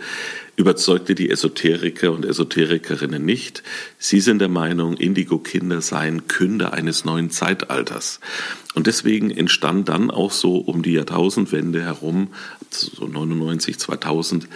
überzeugte 0.55 1.15
die 1.15 1.29
Esoteriker 1.29 2.12
und 2.12 2.25
Esoterikerinnen 2.25 3.25
nicht. 3.25 3.63
Sie 3.98 4.19
sind 4.19 4.39
der 4.39 4.50
Meinung, 4.50 4.98
Indigo-Kinder 4.98 5.81
seien 5.81 6.27
Künder 6.27 6.74
eines 6.74 7.05
neuen 7.05 7.31
Zeitalters. 7.31 8.19
Und 8.75 8.88
deswegen 8.88 9.31
entstand 9.31 9.89
dann 9.89 10.12
auch 10.12 10.31
so 10.31 10.57
um 10.57 10.83
die 10.83 10.93
Jahrtausendwende 10.93 11.81
herum, 11.81 12.29
so 12.69 13.07
99, 13.07 13.79
2000, 13.79 14.48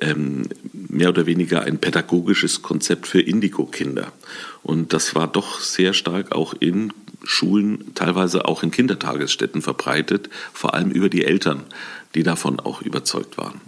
ähm, 0.00 0.48
mehr 0.72 1.08
oder 1.08 1.26
weniger 1.26 1.62
ein 1.62 1.78
pädagogisches 1.78 2.62
Konzept 2.62 3.06
für 3.06 3.20
Indigo-Kinder. 3.20 4.12
Und 4.62 4.92
das 4.92 5.14
war 5.14 5.28
doch 5.28 5.60
sehr 5.60 5.92
stark 5.92 6.32
auch 6.32 6.54
in 6.58 6.92
Schulen, 7.24 7.94
teilweise 7.94 8.46
auch 8.46 8.62
in 8.62 8.72
Kindertagesstätten 8.72 9.62
verbreitet, 9.62 10.28
vor 10.52 10.74
allem 10.74 10.90
über 10.90 11.08
die 11.08 11.24
Eltern, 11.24 11.62
die 12.14 12.24
davon 12.24 12.58
auch 12.58 12.82
überzeugt 12.82 13.38
waren. 13.38 13.60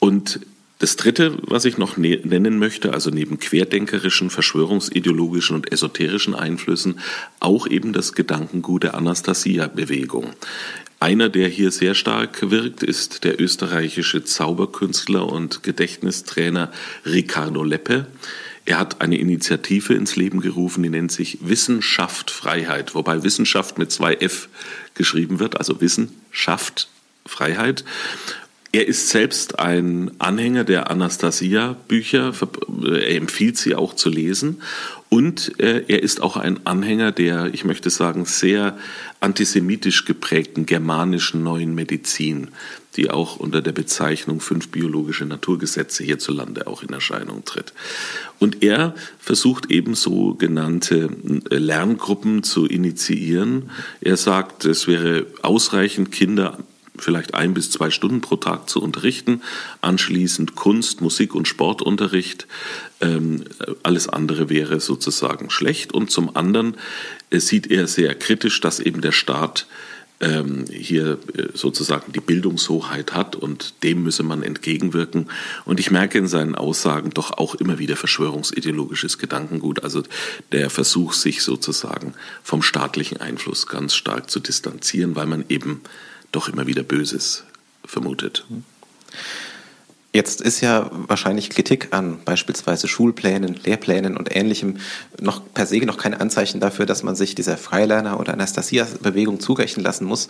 Und 0.00 0.40
das 0.82 0.96
Dritte, 0.96 1.38
was 1.42 1.64
ich 1.64 1.78
noch 1.78 1.96
ne-, 1.96 2.20
nennen 2.24 2.58
möchte, 2.58 2.92
also 2.92 3.10
neben 3.10 3.38
querdenkerischen, 3.38 4.30
verschwörungsideologischen 4.30 5.54
und 5.54 5.70
esoterischen 5.70 6.34
Einflüssen, 6.34 6.98
auch 7.38 7.68
eben 7.68 7.92
das 7.92 8.14
Gedankengut 8.14 8.82
der 8.82 8.94
Anastasia-Bewegung. 8.94 10.30
Einer, 10.98 11.28
der 11.28 11.46
hier 11.46 11.70
sehr 11.70 11.94
stark 11.94 12.50
wirkt, 12.50 12.82
ist 12.82 13.22
der 13.22 13.40
österreichische 13.40 14.24
Zauberkünstler 14.24 15.24
und 15.24 15.62
Gedächtnistrainer 15.62 16.72
Ricardo 17.06 17.62
Leppe. 17.62 18.08
Er 18.64 18.80
hat 18.80 19.00
eine 19.00 19.18
Initiative 19.18 19.94
ins 19.94 20.16
Leben 20.16 20.40
gerufen, 20.40 20.82
die 20.82 20.90
nennt 20.90 21.12
sich 21.12 21.38
Wissenschaft 21.42 22.32
Freiheit, 22.32 22.96
wobei 22.96 23.22
Wissenschaft 23.22 23.78
mit 23.78 23.92
zwei 23.92 24.14
F 24.14 24.48
geschrieben 24.94 25.38
wird, 25.38 25.58
also 25.58 25.80
Wissenschaft 25.80 26.88
Freiheit. 27.24 27.84
Er 28.74 28.88
ist 28.88 29.10
selbst 29.10 29.58
ein 29.58 30.12
Anhänger 30.18 30.64
der 30.64 30.90
Anastasia-Bücher. 30.90 32.32
Er 32.82 33.16
empfiehlt 33.16 33.58
sie 33.58 33.74
auch 33.74 33.94
zu 33.94 34.08
lesen. 34.08 34.62
Und 35.10 35.60
äh, 35.60 35.84
er 35.88 36.02
ist 36.02 36.22
auch 36.22 36.38
ein 36.38 36.64
Anhänger 36.64 37.12
der, 37.12 37.52
ich 37.52 37.66
möchte 37.66 37.90
sagen, 37.90 38.24
sehr 38.24 38.78
antisemitisch 39.20 40.06
geprägten 40.06 40.64
germanischen 40.64 41.42
neuen 41.42 41.74
Medizin, 41.74 42.48
die 42.96 43.10
auch 43.10 43.36
unter 43.36 43.60
der 43.60 43.72
Bezeichnung 43.72 44.40
fünf 44.40 44.68
biologische 44.68 45.26
Naturgesetze 45.26 46.02
hierzulande 46.02 46.66
auch 46.66 46.82
in 46.82 46.94
Erscheinung 46.94 47.44
tritt. 47.44 47.74
Und 48.38 48.62
er 48.62 48.94
versucht 49.18 49.70
eben 49.70 49.94
sogenannte 49.94 51.10
äh, 51.50 51.58
Lerngruppen 51.58 52.42
zu 52.42 52.64
initiieren. 52.64 53.70
Er 54.00 54.16
sagt, 54.16 54.64
es 54.64 54.88
wäre 54.88 55.26
ausreichend, 55.42 56.10
Kinder 56.10 56.56
vielleicht 57.02 57.34
ein 57.34 57.54
bis 57.54 57.70
zwei 57.70 57.90
Stunden 57.90 58.20
pro 58.20 58.36
Tag 58.36 58.68
zu 58.68 58.82
unterrichten, 58.82 59.42
anschließend 59.80 60.54
Kunst, 60.54 61.00
Musik 61.00 61.34
und 61.34 61.48
Sportunterricht. 61.48 62.46
Ähm, 63.00 63.44
alles 63.82 64.08
andere 64.08 64.48
wäre 64.48 64.80
sozusagen 64.80 65.50
schlecht. 65.50 65.92
Und 65.92 66.10
zum 66.10 66.36
anderen 66.36 66.76
äh, 67.30 67.40
sieht 67.40 67.70
er 67.70 67.86
sehr 67.86 68.14
kritisch, 68.14 68.60
dass 68.60 68.80
eben 68.80 69.00
der 69.00 69.12
Staat 69.12 69.66
ähm, 70.22 70.64
hier 70.70 71.18
äh, 71.36 71.48
sozusagen 71.52 72.12
die 72.12 72.20
Bildungshoheit 72.20 73.12
hat 73.12 73.36
und 73.36 73.82
dem 73.82 74.04
müsse 74.04 74.22
man 74.22 74.42
entgegenwirken. 74.42 75.28
Und 75.64 75.80
ich 75.80 75.90
merke 75.90 76.16
in 76.16 76.28
seinen 76.28 76.54
Aussagen 76.54 77.10
doch 77.10 77.32
auch 77.32 77.56
immer 77.56 77.78
wieder 77.78 77.96
verschwörungsideologisches 77.96 79.18
Gedankengut, 79.18 79.82
also 79.82 80.02
der 80.52 80.70
Versuch, 80.70 81.12
sich 81.12 81.42
sozusagen 81.42 82.14
vom 82.42 82.62
staatlichen 82.62 83.20
Einfluss 83.20 83.66
ganz 83.66 83.94
stark 83.94 84.30
zu 84.30 84.38
distanzieren, 84.38 85.16
weil 85.16 85.26
man 85.26 85.44
eben 85.48 85.82
doch 86.32 86.48
immer 86.48 86.66
wieder 86.66 86.82
Böses 86.82 87.44
vermutet. 87.84 88.44
Jetzt 90.14 90.42
ist 90.42 90.60
ja 90.60 90.90
wahrscheinlich 90.92 91.48
Kritik 91.48 91.88
an 91.92 92.18
beispielsweise 92.22 92.86
Schulplänen, 92.86 93.58
Lehrplänen 93.64 94.18
und 94.18 94.36
ähnlichem 94.36 94.76
noch 95.18 95.40
per 95.54 95.64
se 95.64 95.78
noch 95.86 95.96
kein 95.96 96.12
Anzeichen 96.12 96.60
dafür, 96.60 96.84
dass 96.84 97.02
man 97.02 97.16
sich 97.16 97.34
dieser 97.34 97.56
Freilerner- 97.56 98.20
oder 98.20 98.34
Anastasia-Bewegung 98.34 99.40
zurechnen 99.40 99.82
lassen 99.82 100.04
muss. 100.04 100.28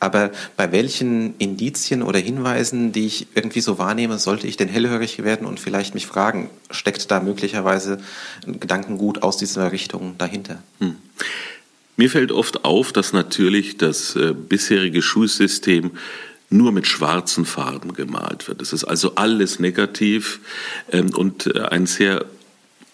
Aber 0.00 0.32
bei 0.56 0.72
welchen 0.72 1.36
Indizien 1.38 2.02
oder 2.02 2.18
Hinweisen, 2.18 2.90
die 2.90 3.06
ich 3.06 3.28
irgendwie 3.36 3.60
so 3.60 3.78
wahrnehme, 3.78 4.18
sollte 4.18 4.48
ich 4.48 4.56
denn 4.56 4.68
hellhörig 4.68 5.22
werden 5.22 5.46
und 5.46 5.60
vielleicht 5.60 5.94
mich 5.94 6.08
fragen, 6.08 6.50
steckt 6.72 7.08
da 7.08 7.20
möglicherweise 7.20 8.00
ein 8.44 8.58
Gedankengut 8.58 9.22
aus 9.22 9.36
dieser 9.36 9.70
Richtung 9.70 10.18
dahinter? 10.18 10.60
Hm. 10.80 10.96
Mir 12.00 12.08
fällt 12.08 12.32
oft 12.32 12.64
auf, 12.64 12.94
dass 12.94 13.12
natürlich 13.12 13.76
das 13.76 14.16
äh, 14.16 14.32
bisherige 14.32 15.02
Schulsystem 15.02 15.90
nur 16.48 16.72
mit 16.72 16.86
schwarzen 16.86 17.44
Farben 17.44 17.92
gemalt 17.92 18.48
wird. 18.48 18.62
Es 18.62 18.72
ist 18.72 18.84
also 18.84 19.16
alles 19.16 19.58
negativ 19.58 20.40
ähm, 20.92 21.14
und 21.14 21.54
äh, 21.54 21.60
ein 21.60 21.84
sehr 21.84 22.24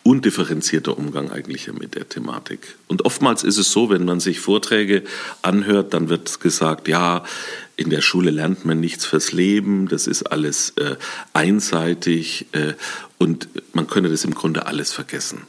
undifferenzierter 0.03 0.99
Umgang 0.99 1.31
eigentlich 1.31 1.73
mit 1.73 1.95
der 1.95 2.09
Thematik. 2.09 2.75
Und 2.89 3.05
oftmals 3.05 3.45
ist 3.45 3.59
es 3.59 3.71
so, 3.71 3.91
wenn 3.91 4.05
man 4.05 4.19
sich 4.19 4.41
Vorträge 4.41 5.05
anhört, 5.41 5.95
dann 5.95 6.09
wird 6.09 6.41
gesagt, 6.41 6.89
ja, 6.89 7.23
in 7.77 7.91
der 7.91 8.01
Schule 8.01 8.31
lernt 8.31 8.65
man 8.65 8.81
nichts 8.81 9.05
fürs 9.05 9.33
Leben, 9.33 9.87
das 9.89 10.07
ist 10.07 10.25
alles 10.25 10.71
äh, 10.77 10.97
einseitig 11.35 12.47
äh, 12.53 12.73
und 13.19 13.49
man 13.75 13.87
könne 13.87 14.09
das 14.09 14.25
im 14.25 14.35
Grunde 14.35 14.67
alles 14.67 14.93
vergessen. 14.93 15.43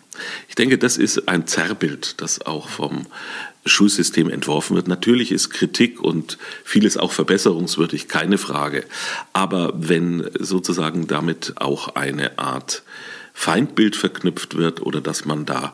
Ich 0.50 0.55
denke, 0.55 0.77
das 0.77 0.98
ist 0.98 1.29
ein 1.29 1.48
Zerrbild, 1.48 2.22
das 2.22 2.41
auch 2.41 2.67
vom 2.67 3.07
Schulsystem 3.65 4.29
entworfen 4.29 4.75
wird. 4.75 4.88
Natürlich 4.88 5.31
ist 5.31 5.50
Kritik 5.50 6.01
und 6.01 6.38
vieles 6.63 6.98
auch 6.98 7.12
verbesserungswürdig, 7.12 8.07
keine 8.07 8.38
Frage. 8.38 8.84
Aber 9.34 9.74
wenn 9.75 10.29
sozusagen 10.39 11.07
damit 11.07 11.53
auch 11.57 11.96
eine 11.96 12.39
Art 12.39 12.84
Feindbild 13.34 13.96
verknüpft 13.96 14.57
wird 14.57 14.81
oder 14.81 15.00
dass 15.00 15.25
man 15.25 15.46
da 15.46 15.74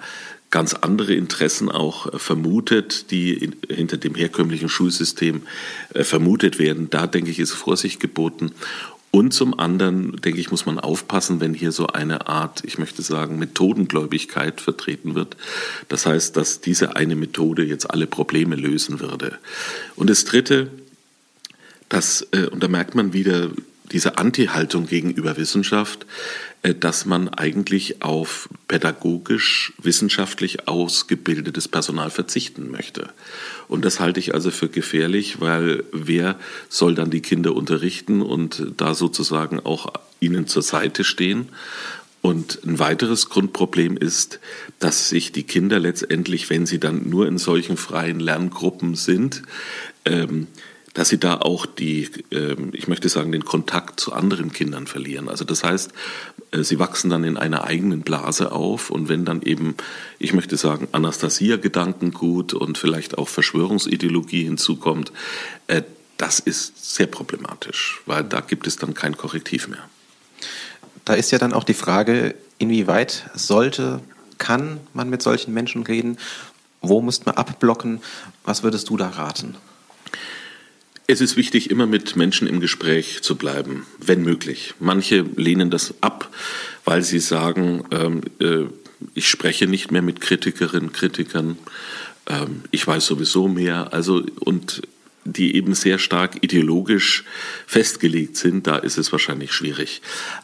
ganz 0.53 0.75
andere 0.75 1.15
Interessen 1.15 1.69
auch 1.72 2.19
vermutet, 2.19 3.10
die 3.10 3.53
hinter 3.67 3.98
dem 3.98 4.13
herkömmlichen 4.13 4.69
Schulsystem 4.69 5.41
äh, 5.95 6.03
vermutet 6.03 6.60
werden, 6.60 6.91
da 6.91 7.07
denke 7.07 7.31
ich, 7.31 7.39
ist 7.39 7.53
Vorsicht 7.53 8.00
geboten. 8.00 8.51
Und 9.10 9.33
zum 9.33 9.60
anderen, 9.60 10.22
denke 10.22 10.39
ich, 10.39 10.51
muss 10.51 10.67
man 10.67 10.79
aufpassen, 10.79 11.39
wenn 11.39 11.55
hier 11.55 11.72
so 11.72 11.88
eine 11.88 12.27
Art, 12.27 12.62
ich 12.65 12.77
möchte 12.77 13.01
sagen, 13.01 13.39
Methodengläubigkeit 13.39 14.62
vertreten 14.62 15.15
wird. 15.15 15.38
Das 15.89 16.05
heißt, 16.05 16.38
dass 16.38 16.62
diese 16.62 16.95
eine 16.95 17.15
Methode 17.15 17.63
jetzt 17.63 17.89
alle 17.89 18.05
Probleme 18.05 18.55
lösen 18.55 19.00
würde. 19.00 19.39
Und 19.95 20.12
das 20.12 20.24
Dritte, 20.24 20.69
das, 21.89 22.27
äh, 22.31 22.45
und 22.45 22.62
da 22.62 22.67
merkt 22.67 22.93
man 22.93 23.13
wieder 23.13 23.50
diese 23.92 24.18
Anti-Haltung 24.18 24.88
gegenüber 24.88 25.38
Wissenschaft, 25.38 26.06
äh, 26.62 26.74
dass 26.74 27.06
man 27.06 27.30
eigentlich 27.30 28.02
auf 28.02 28.50
pädagogisch, 28.68 29.74
wissenschaftlich 29.82 30.68
ausgebildetes 30.68 31.68
Personal 31.68 32.10
verzichten 32.10 32.72
möchte. 32.72 33.10
Und 33.68 33.86
das 33.86 34.00
halte 34.00 34.20
ich 34.20 34.34
also 34.34 34.52
für 34.52 34.70
gefährlich, 34.70 35.42
weil 35.42 35.84
wer 35.92 36.40
soll 36.70 36.96
dann 36.96 37.12
die 37.12 37.22
Kinder 37.22 37.56
unterrichten 37.56 38.22
und 38.22 38.74
da 38.78 38.94
sozusagen 38.94 39.60
auch 39.60 39.94
ihnen 40.19 40.48
zur 40.48 40.63
Seite 40.63 41.04
stehen? 41.04 41.50
Und 42.22 42.62
ein 42.65 42.80
weiteres 42.80 43.28
Grundproblem 43.28 43.98
ist, 43.98 44.39
dass 44.80 45.10
sich 45.10 45.34
die 45.34 45.43
Kinder 45.43 45.78
letztendlich, 45.78 46.50
wenn 46.50 46.65
sie 46.65 46.80
dann 46.80 47.10
nur 47.10 47.28
in 47.28 47.38
solchen 47.38 47.76
freien 47.76 48.22
Lerngruppen 48.22 48.96
sind, 48.96 49.41
ähm, 50.06 50.48
dass 50.93 51.10
sie 51.10 51.19
da 51.19 51.38
auch 51.38 51.65
die, 51.65 52.10
ähm, 52.32 52.69
ich 52.73 52.88
möchte 52.88 53.10
sagen, 53.10 53.32
den 53.32 53.45
Kontakt 53.45 53.99
zu 53.99 54.13
anderen 54.13 54.51
Kindern 54.51 54.88
verlieren. 54.88 55.27
Also 55.27 55.43
das 55.43 55.63
heißt, 55.63 55.91
äh, 56.51 56.63
sie 56.63 56.79
wachsen 56.79 57.10
dann 57.10 57.23
in 57.23 57.38
einer 57.38 57.63
eigenen 57.63 58.01
Blase 58.01 58.51
auf 58.51 58.91
und 58.91 59.10
wenn 59.10 59.25
dann 59.25 59.41
eben, 59.41 59.75
ich 60.19 60.34
möchte 60.34 60.56
sagen, 60.56 60.88
Anastasia-Gedankengut 60.91 62.53
und 62.53 62.77
vielleicht 62.77 63.17
auch 63.17 63.27
Verschwörungsideologie 63.27 64.43
hinzukommt, 64.43 65.12
äh, 65.67 65.82
das 66.17 66.39
ist 66.39 66.95
sehr 66.95 67.08
problematisch, 67.08 68.01
weil 68.06 68.23
da 68.23 68.39
gibt 68.41 68.67
es 68.67 68.77
dann 68.77 68.93
kein 68.93 69.17
Korrektiv 69.17 69.67
mehr. 69.67 69.89
Da 71.06 71.15
ist 71.15 71.32
ja 71.32 71.39
dann 71.39 71.53
auch 71.53 71.63
die 71.63 71.73
Frage, 71.73 72.36
inwieweit 72.60 73.29
sollte, 73.34 73.99
kann 74.38 74.79
man 74.93 75.10
mit 75.10 75.21
solchen 75.21 75.53
Menschen 75.53 75.84
reden? 75.84 76.17
Wo 76.82 77.01
müsste 77.01 77.25
man 77.25 77.36
abblocken? 77.36 78.01
Was 78.43 78.62
würdest 78.62 78.89
du 78.89 78.97
da 78.97 79.10
raten? 79.10 79.56
Es 81.06 81.20
ist 81.20 81.36
wichtig, 81.36 81.70
immer 81.70 81.86
mit 81.86 82.16
Menschen 82.16 82.48
im 82.48 82.62
Gespräch 82.62 83.22
zu 83.22 83.36
bleiben, 83.36 83.86
wenn 84.00 84.24
möglich. 84.24 84.74
Manche 84.80 85.26
lehnen 85.36 85.70
das 85.70 85.96
ab, 86.00 86.34
weil 86.86 87.02
sie 87.02 87.20
sagen, 87.20 87.84
ähm, 87.92 88.22
äh, 88.39 88.66
ich 89.13 89.28
spreche 89.28 89.68
nicht 89.68 89.92
mehr 89.92 90.02
mit 90.02 90.22
Kritikerinnen, 90.22 90.94
Kritikern, 90.94 91.58
ähm, 92.28 92.63
ich 92.72 92.88
weiß 92.88 93.06
sowieso 93.06 93.50
mehr. 93.50 93.92
Also 93.92 94.24
und 94.39 94.84
die 95.26 95.56
eben 95.56 95.74
sehr 95.74 96.00
stark 96.00 96.42
ideologisch 96.42 97.24
festgelegt 97.66 98.38
sind, 98.38 98.68
da 98.68 98.78
ist 98.78 98.98
es 98.98 99.12
wahrscheinlich 99.12 99.54
schwierig. 99.54 100.02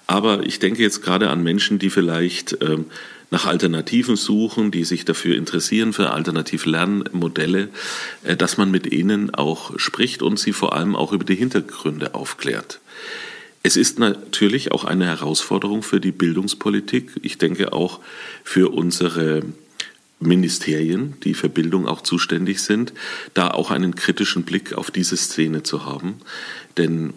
Aber 0.08 0.46
ich 0.46 0.60
denke 0.60 0.82
jetzt 0.82 1.02
gerade 1.02 1.30
an 1.30 1.44
Menschen, 1.44 1.80
die 1.80 1.90
vielleicht 1.90 2.58
ähm, 2.62 2.86
nach 3.32 3.46
Alternativen 3.46 4.16
suchen, 4.16 4.72
die 4.72 4.84
sich 4.84 5.06
dafür 5.06 5.36
interessieren, 5.36 5.94
für 5.94 6.12
alternative 6.12 6.70
Lernmodelle, 6.70 7.70
äh, 8.24 8.36
dass 8.36 8.58
man 8.58 8.72
mit 8.72 8.92
ihnen 8.92 9.34
auch 9.34 9.78
spricht 9.80 10.22
und 10.22 10.40
sie 10.40 10.54
vor 10.54 10.74
allem 10.74 10.96
auch 10.96 11.12
über 11.12 11.24
die 11.24 11.36
Hintergründe 11.36 12.16
aufklärt. 12.16 12.80
Es 13.62 13.76
ist 13.76 14.00
natürlich 14.00 14.72
auch 14.72 14.86
eine 14.86 15.06
Herausforderung 15.06 15.84
für 15.84 16.00
die 16.00 16.14
Bildungspolitik. 16.14 17.12
Ich 17.24 17.38
denke 17.38 17.74
auch 17.74 18.00
für 18.44 18.74
unsere 18.74 19.44
Ministerien, 20.22 21.16
die 21.24 21.34
für 21.34 21.50
Bildung 21.50 21.88
auch 21.88 22.02
zuständig 22.02 22.62
sind, 22.62 22.94
da 23.34 23.52
auch 23.52 23.72
einen 23.72 23.96
kritischen 23.96 24.44
Blick 24.44 24.74
auf 24.74 24.92
diese 24.92 25.18
Szene 25.18 25.64
zu 25.64 25.86
haben. 25.86 26.16
Denn 26.78 27.14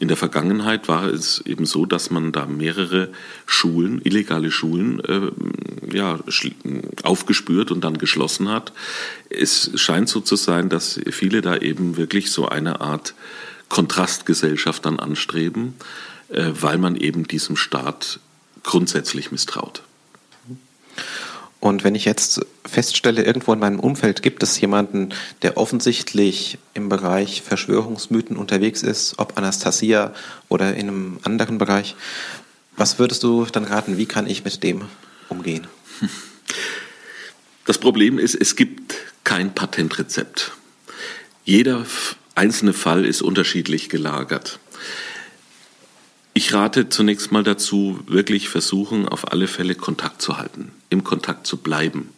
in 0.00 0.08
der 0.08 0.16
Vergangenheit 0.16 0.88
war 0.88 1.06
es 1.06 1.40
eben 1.46 1.66
so, 1.66 1.86
dass 1.86 2.10
man 2.10 2.32
da 2.32 2.46
mehrere 2.46 3.10
Schulen, 3.46 4.00
illegale 4.02 4.50
Schulen, 4.50 5.00
äh, 5.00 5.96
ja, 5.96 6.18
aufgespürt 7.02 7.70
und 7.70 7.82
dann 7.82 7.98
geschlossen 7.98 8.48
hat. 8.48 8.72
Es 9.30 9.70
scheint 9.76 10.08
so 10.08 10.20
zu 10.20 10.36
sein, 10.36 10.68
dass 10.68 11.00
viele 11.10 11.40
da 11.40 11.56
eben 11.56 11.96
wirklich 11.96 12.30
so 12.30 12.48
eine 12.48 12.80
Art 12.80 13.14
Kontrastgesellschaft 13.68 14.84
dann 14.84 14.98
anstreben, 14.98 15.74
äh, 16.28 16.50
weil 16.60 16.78
man 16.78 16.96
eben 16.96 17.26
diesem 17.26 17.56
Staat 17.56 18.20
grundsätzlich 18.62 19.30
misstraut. 19.30 19.82
Und 21.60 21.82
wenn 21.82 21.94
ich 21.94 22.04
jetzt 22.04 22.44
feststelle, 22.66 23.22
irgendwo 23.22 23.52
in 23.52 23.58
meinem 23.58 23.80
Umfeld 23.80 24.22
gibt 24.22 24.42
es 24.42 24.60
jemanden, 24.60 25.14
der 25.42 25.56
offensichtlich 25.56 26.58
im 26.74 26.88
Bereich 26.88 27.40
Verschwörungsmythen 27.42 28.36
unterwegs 28.36 28.82
ist, 28.82 29.14
ob 29.18 29.38
Anastasia 29.38 30.12
oder 30.48 30.74
in 30.74 30.88
einem 30.88 31.20
anderen 31.22 31.58
Bereich, 31.58 31.96
was 32.76 32.98
würdest 32.98 33.22
du 33.22 33.46
dann 33.46 33.64
raten, 33.64 33.96
wie 33.96 34.06
kann 34.06 34.26
ich 34.26 34.44
mit 34.44 34.62
dem 34.62 34.82
umgehen? 35.28 35.66
Das 37.66 37.78
Problem 37.78 38.18
ist, 38.18 38.34
es 38.34 38.56
gibt 38.56 38.94
kein 39.24 39.54
Patentrezept. 39.54 40.52
Jeder 41.44 41.86
einzelne 42.34 42.74
Fall 42.74 43.06
ist 43.06 43.22
unterschiedlich 43.22 43.88
gelagert. 43.88 44.58
Ich 46.36 46.52
rate 46.52 46.88
zunächst 46.88 47.30
mal 47.30 47.44
dazu, 47.44 48.00
wirklich 48.08 48.48
versuchen, 48.48 49.08
auf 49.08 49.30
alle 49.30 49.46
Fälle 49.46 49.76
Kontakt 49.76 50.20
zu 50.20 50.36
halten, 50.36 50.72
im 50.90 51.04
Kontakt 51.04 51.46
zu 51.46 51.58
bleiben. 51.58 52.08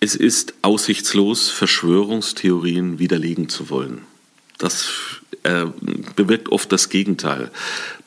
Es 0.00 0.16
ist 0.16 0.54
aussichtslos, 0.62 1.48
Verschwörungstheorien 1.48 2.98
widerlegen 2.98 3.48
zu 3.48 3.70
wollen. 3.70 4.02
Das 4.58 4.88
äh, 5.44 5.66
bewirkt 6.16 6.48
oft 6.48 6.72
das 6.72 6.88
Gegenteil. 6.88 7.52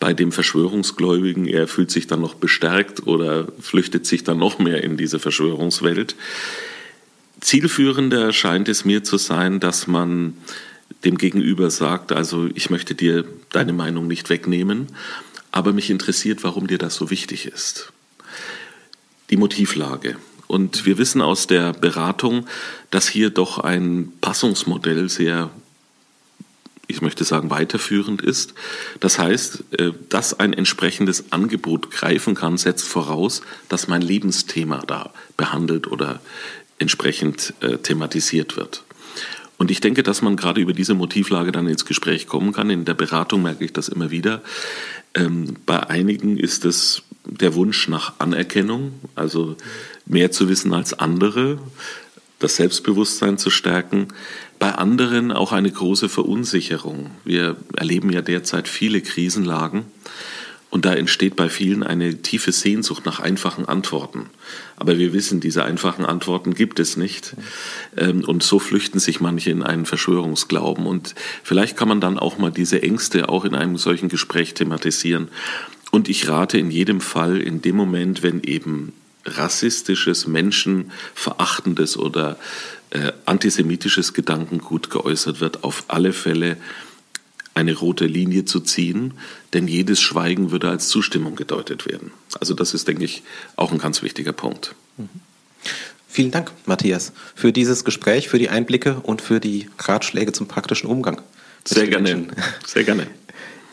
Bei 0.01 0.13
dem 0.13 0.33
Verschwörungsgläubigen, 0.33 1.47
er 1.47 1.69
fühlt 1.69 1.89
sich 1.89 2.07
dann 2.07 2.19
noch 2.19 2.35
bestärkt 2.35 3.07
oder 3.07 3.47
flüchtet 3.61 4.05
sich 4.05 4.25
dann 4.25 4.39
noch 4.39 4.59
mehr 4.59 4.83
in 4.83 4.97
diese 4.97 5.19
Verschwörungswelt. 5.19 6.17
Zielführender 7.39 8.33
scheint 8.33 8.67
es 8.67 8.83
mir 8.83 9.05
zu 9.05 9.17
sein, 9.17 9.61
dass 9.61 9.87
man 9.87 10.35
dem 11.03 11.17
Gegenüber 11.17 11.69
sagt, 11.71 12.11
also 12.11 12.49
ich 12.53 12.69
möchte 12.69 12.95
dir 12.95 13.25
deine 13.49 13.73
Meinung 13.73 14.07
nicht 14.07 14.29
wegnehmen, 14.29 14.87
aber 15.51 15.73
mich 15.73 15.89
interessiert, 15.89 16.43
warum 16.43 16.67
dir 16.67 16.77
das 16.77 16.95
so 16.95 17.09
wichtig 17.09 17.45
ist. 17.45 17.91
Die 19.29 19.37
Motivlage. 19.37 20.17
Und 20.47 20.85
wir 20.85 20.97
wissen 20.97 21.21
aus 21.21 21.47
der 21.47 21.73
Beratung, 21.73 22.45
dass 22.89 23.07
hier 23.07 23.29
doch 23.29 23.57
ein 23.57 24.11
Passungsmodell 24.21 25.09
sehr 25.09 25.49
ich 26.91 27.01
möchte 27.01 27.23
sagen, 27.23 27.49
weiterführend 27.49 28.21
ist. 28.21 28.53
Das 28.99 29.17
heißt, 29.17 29.63
äh, 29.77 29.91
dass 30.09 30.39
ein 30.39 30.53
entsprechendes 30.53 31.31
Angebot 31.31 31.89
greifen 31.89 32.35
kann, 32.35 32.57
setzt 32.57 32.87
voraus, 32.87 33.41
dass 33.69 33.87
mein 33.87 34.01
Lebensthema 34.01 34.83
da 34.85 35.11
behandelt 35.37 35.87
oder 35.87 36.19
entsprechend 36.79 37.53
äh, 37.61 37.77
thematisiert 37.77 38.57
wird. 38.57 38.83
Und 39.61 39.69
ich 39.69 39.79
denke, 39.79 40.01
dass 40.01 40.23
man 40.23 40.37
gerade 40.37 40.59
über 40.59 40.73
diese 40.73 40.95
Motivlage 40.95 41.51
dann 41.51 41.67
ins 41.67 41.85
Gespräch 41.85 42.25
kommen 42.25 42.51
kann. 42.51 42.71
In 42.71 42.83
der 42.83 42.95
Beratung 42.95 43.43
merke 43.43 43.63
ich 43.63 43.71
das 43.71 43.89
immer 43.89 44.09
wieder. 44.09 44.41
Ähm, 45.13 45.53
bei 45.67 45.87
einigen 45.87 46.39
ist 46.39 46.65
es 46.65 47.03
der 47.25 47.53
Wunsch 47.53 47.87
nach 47.87 48.13
Anerkennung, 48.17 48.93
also 49.13 49.55
mehr 50.07 50.31
zu 50.31 50.49
wissen 50.49 50.73
als 50.73 50.97
andere, 50.97 51.59
das 52.39 52.55
Selbstbewusstsein 52.55 53.37
zu 53.37 53.51
stärken 53.51 54.07
bei 54.57 54.71
anderen 54.71 55.31
auch 55.31 55.51
eine 55.51 55.69
große 55.69 56.09
Verunsicherung. 56.09 57.11
Wir 57.23 57.55
erleben 57.77 58.11
ja 58.11 58.23
derzeit 58.23 58.67
viele 58.67 59.01
Krisenlagen 59.01 59.85
und 60.71 60.85
da 60.85 60.93
entsteht 60.93 61.35
bei 61.35 61.49
vielen 61.49 61.83
eine 61.83 62.21
tiefe 62.21 62.53
Sehnsucht 62.53 63.05
nach 63.05 63.19
einfachen 63.19 63.65
Antworten. 63.65 64.29
Aber 64.77 64.97
wir 64.97 65.11
wissen, 65.11 65.41
diese 65.41 65.65
einfachen 65.65 66.05
Antworten 66.05 66.53
gibt 66.53 66.79
es 66.79 66.95
nicht. 66.95 67.35
Ähm, 67.97 68.23
und 68.23 68.41
so 68.41 68.57
flüchten 68.57 68.97
sich 68.97 69.19
manche 69.19 69.51
in 69.51 69.63
einen 69.63 69.85
Verschwörungsglauben. 69.85 70.85
Und 70.85 71.13
vielleicht 71.43 71.75
kann 71.75 71.89
man 71.89 71.99
dann 71.99 72.17
auch 72.17 72.37
mal 72.37 72.51
diese 72.51 72.81
Ängste 72.81 73.27
auch 73.27 73.43
in 73.43 73.53
einem 73.53 73.77
solchen 73.77 74.07
Gespräch 74.07 74.53
thematisieren. 74.53 75.27
Und 75.91 76.07
ich 76.07 76.29
rate 76.29 76.57
in 76.57 76.71
jedem 76.71 77.01
Fall, 77.01 77.41
in 77.41 77.61
dem 77.61 77.75
Moment, 77.75 78.23
wenn 78.23 78.41
eben 78.41 78.93
rassistisches, 79.25 80.25
menschenverachtendes 80.25 81.97
oder 81.97 82.37
äh, 82.91 83.11
antisemitisches 83.25 84.13
Gedankengut 84.13 84.89
geäußert 84.89 85.41
wird, 85.41 85.65
auf 85.65 85.83
alle 85.89 86.13
Fälle 86.13 86.55
eine 87.53 87.73
rote 87.73 88.05
Linie 88.05 88.45
zu 88.45 88.59
ziehen, 88.59 89.13
denn 89.53 89.67
jedes 89.67 89.99
Schweigen 89.99 90.51
würde 90.51 90.69
als 90.69 90.87
Zustimmung 90.87 91.35
gedeutet 91.35 91.85
werden. 91.85 92.11
Also 92.39 92.53
das 92.53 92.73
ist, 92.73 92.87
denke 92.87 93.03
ich, 93.03 93.23
auch 93.55 93.71
ein 93.71 93.77
ganz 93.77 94.01
wichtiger 94.01 94.33
Punkt. 94.33 94.75
Mhm. 94.97 95.09
Vielen 96.07 96.31
Dank, 96.31 96.51
Matthias, 96.65 97.13
für 97.35 97.53
dieses 97.53 97.85
Gespräch, 97.85 98.27
für 98.27 98.37
die 98.37 98.49
Einblicke 98.49 98.99
und 99.03 99.21
für 99.21 99.39
die 99.39 99.69
Ratschläge 99.79 100.33
zum 100.33 100.47
praktischen 100.47 100.89
Umgang. 100.89 101.21
Sehr 101.63 101.87
gerne. 101.87 102.27
Sehr 102.65 102.83
gerne. 102.83 103.07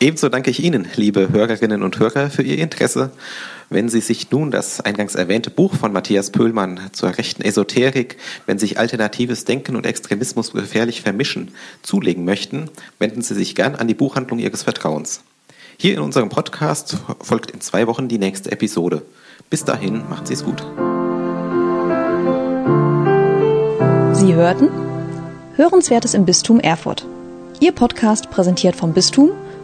Ebenso 0.00 0.28
danke 0.28 0.50
ich 0.50 0.62
Ihnen, 0.62 0.86
liebe 0.94 1.30
Hörerinnen 1.30 1.82
und 1.82 1.98
Hörer, 1.98 2.30
für 2.30 2.42
Ihr 2.42 2.58
Interesse. 2.58 3.10
Wenn 3.68 3.88
Sie 3.88 4.00
sich 4.00 4.30
nun 4.30 4.52
das 4.52 4.80
eingangs 4.80 5.16
erwähnte 5.16 5.50
Buch 5.50 5.74
von 5.74 5.92
Matthias 5.92 6.30
Pöhlmann 6.30 6.80
zur 6.92 7.18
rechten 7.18 7.42
Esoterik, 7.42 8.16
wenn 8.46 8.60
sich 8.60 8.78
alternatives 8.78 9.44
Denken 9.44 9.74
und 9.74 9.86
Extremismus 9.86 10.52
gefährlich 10.52 11.02
vermischen, 11.02 11.50
zulegen 11.82 12.24
möchten, 12.24 12.70
wenden 13.00 13.22
Sie 13.22 13.34
sich 13.34 13.56
gern 13.56 13.74
an 13.74 13.88
die 13.88 13.94
Buchhandlung 13.94 14.38
Ihres 14.38 14.62
Vertrauens. 14.62 15.22
Hier 15.76 15.94
in 15.94 16.00
unserem 16.00 16.28
Podcast 16.28 16.98
folgt 17.20 17.50
in 17.50 17.60
zwei 17.60 17.88
Wochen 17.88 18.06
die 18.06 18.18
nächste 18.18 18.52
Episode. 18.52 19.02
Bis 19.50 19.64
dahin, 19.64 20.08
macht 20.08 20.28
Sie 20.28 20.34
es 20.34 20.44
gut. 20.44 20.60
Sie 24.16 24.34
hörten 24.34 24.68
Hörenswertes 25.56 26.14
im 26.14 26.24
Bistum 26.24 26.60
Erfurt. 26.60 27.04
Ihr 27.58 27.72
Podcast 27.72 28.30
präsentiert 28.30 28.76
vom 28.76 28.92
Bistum 28.92 29.32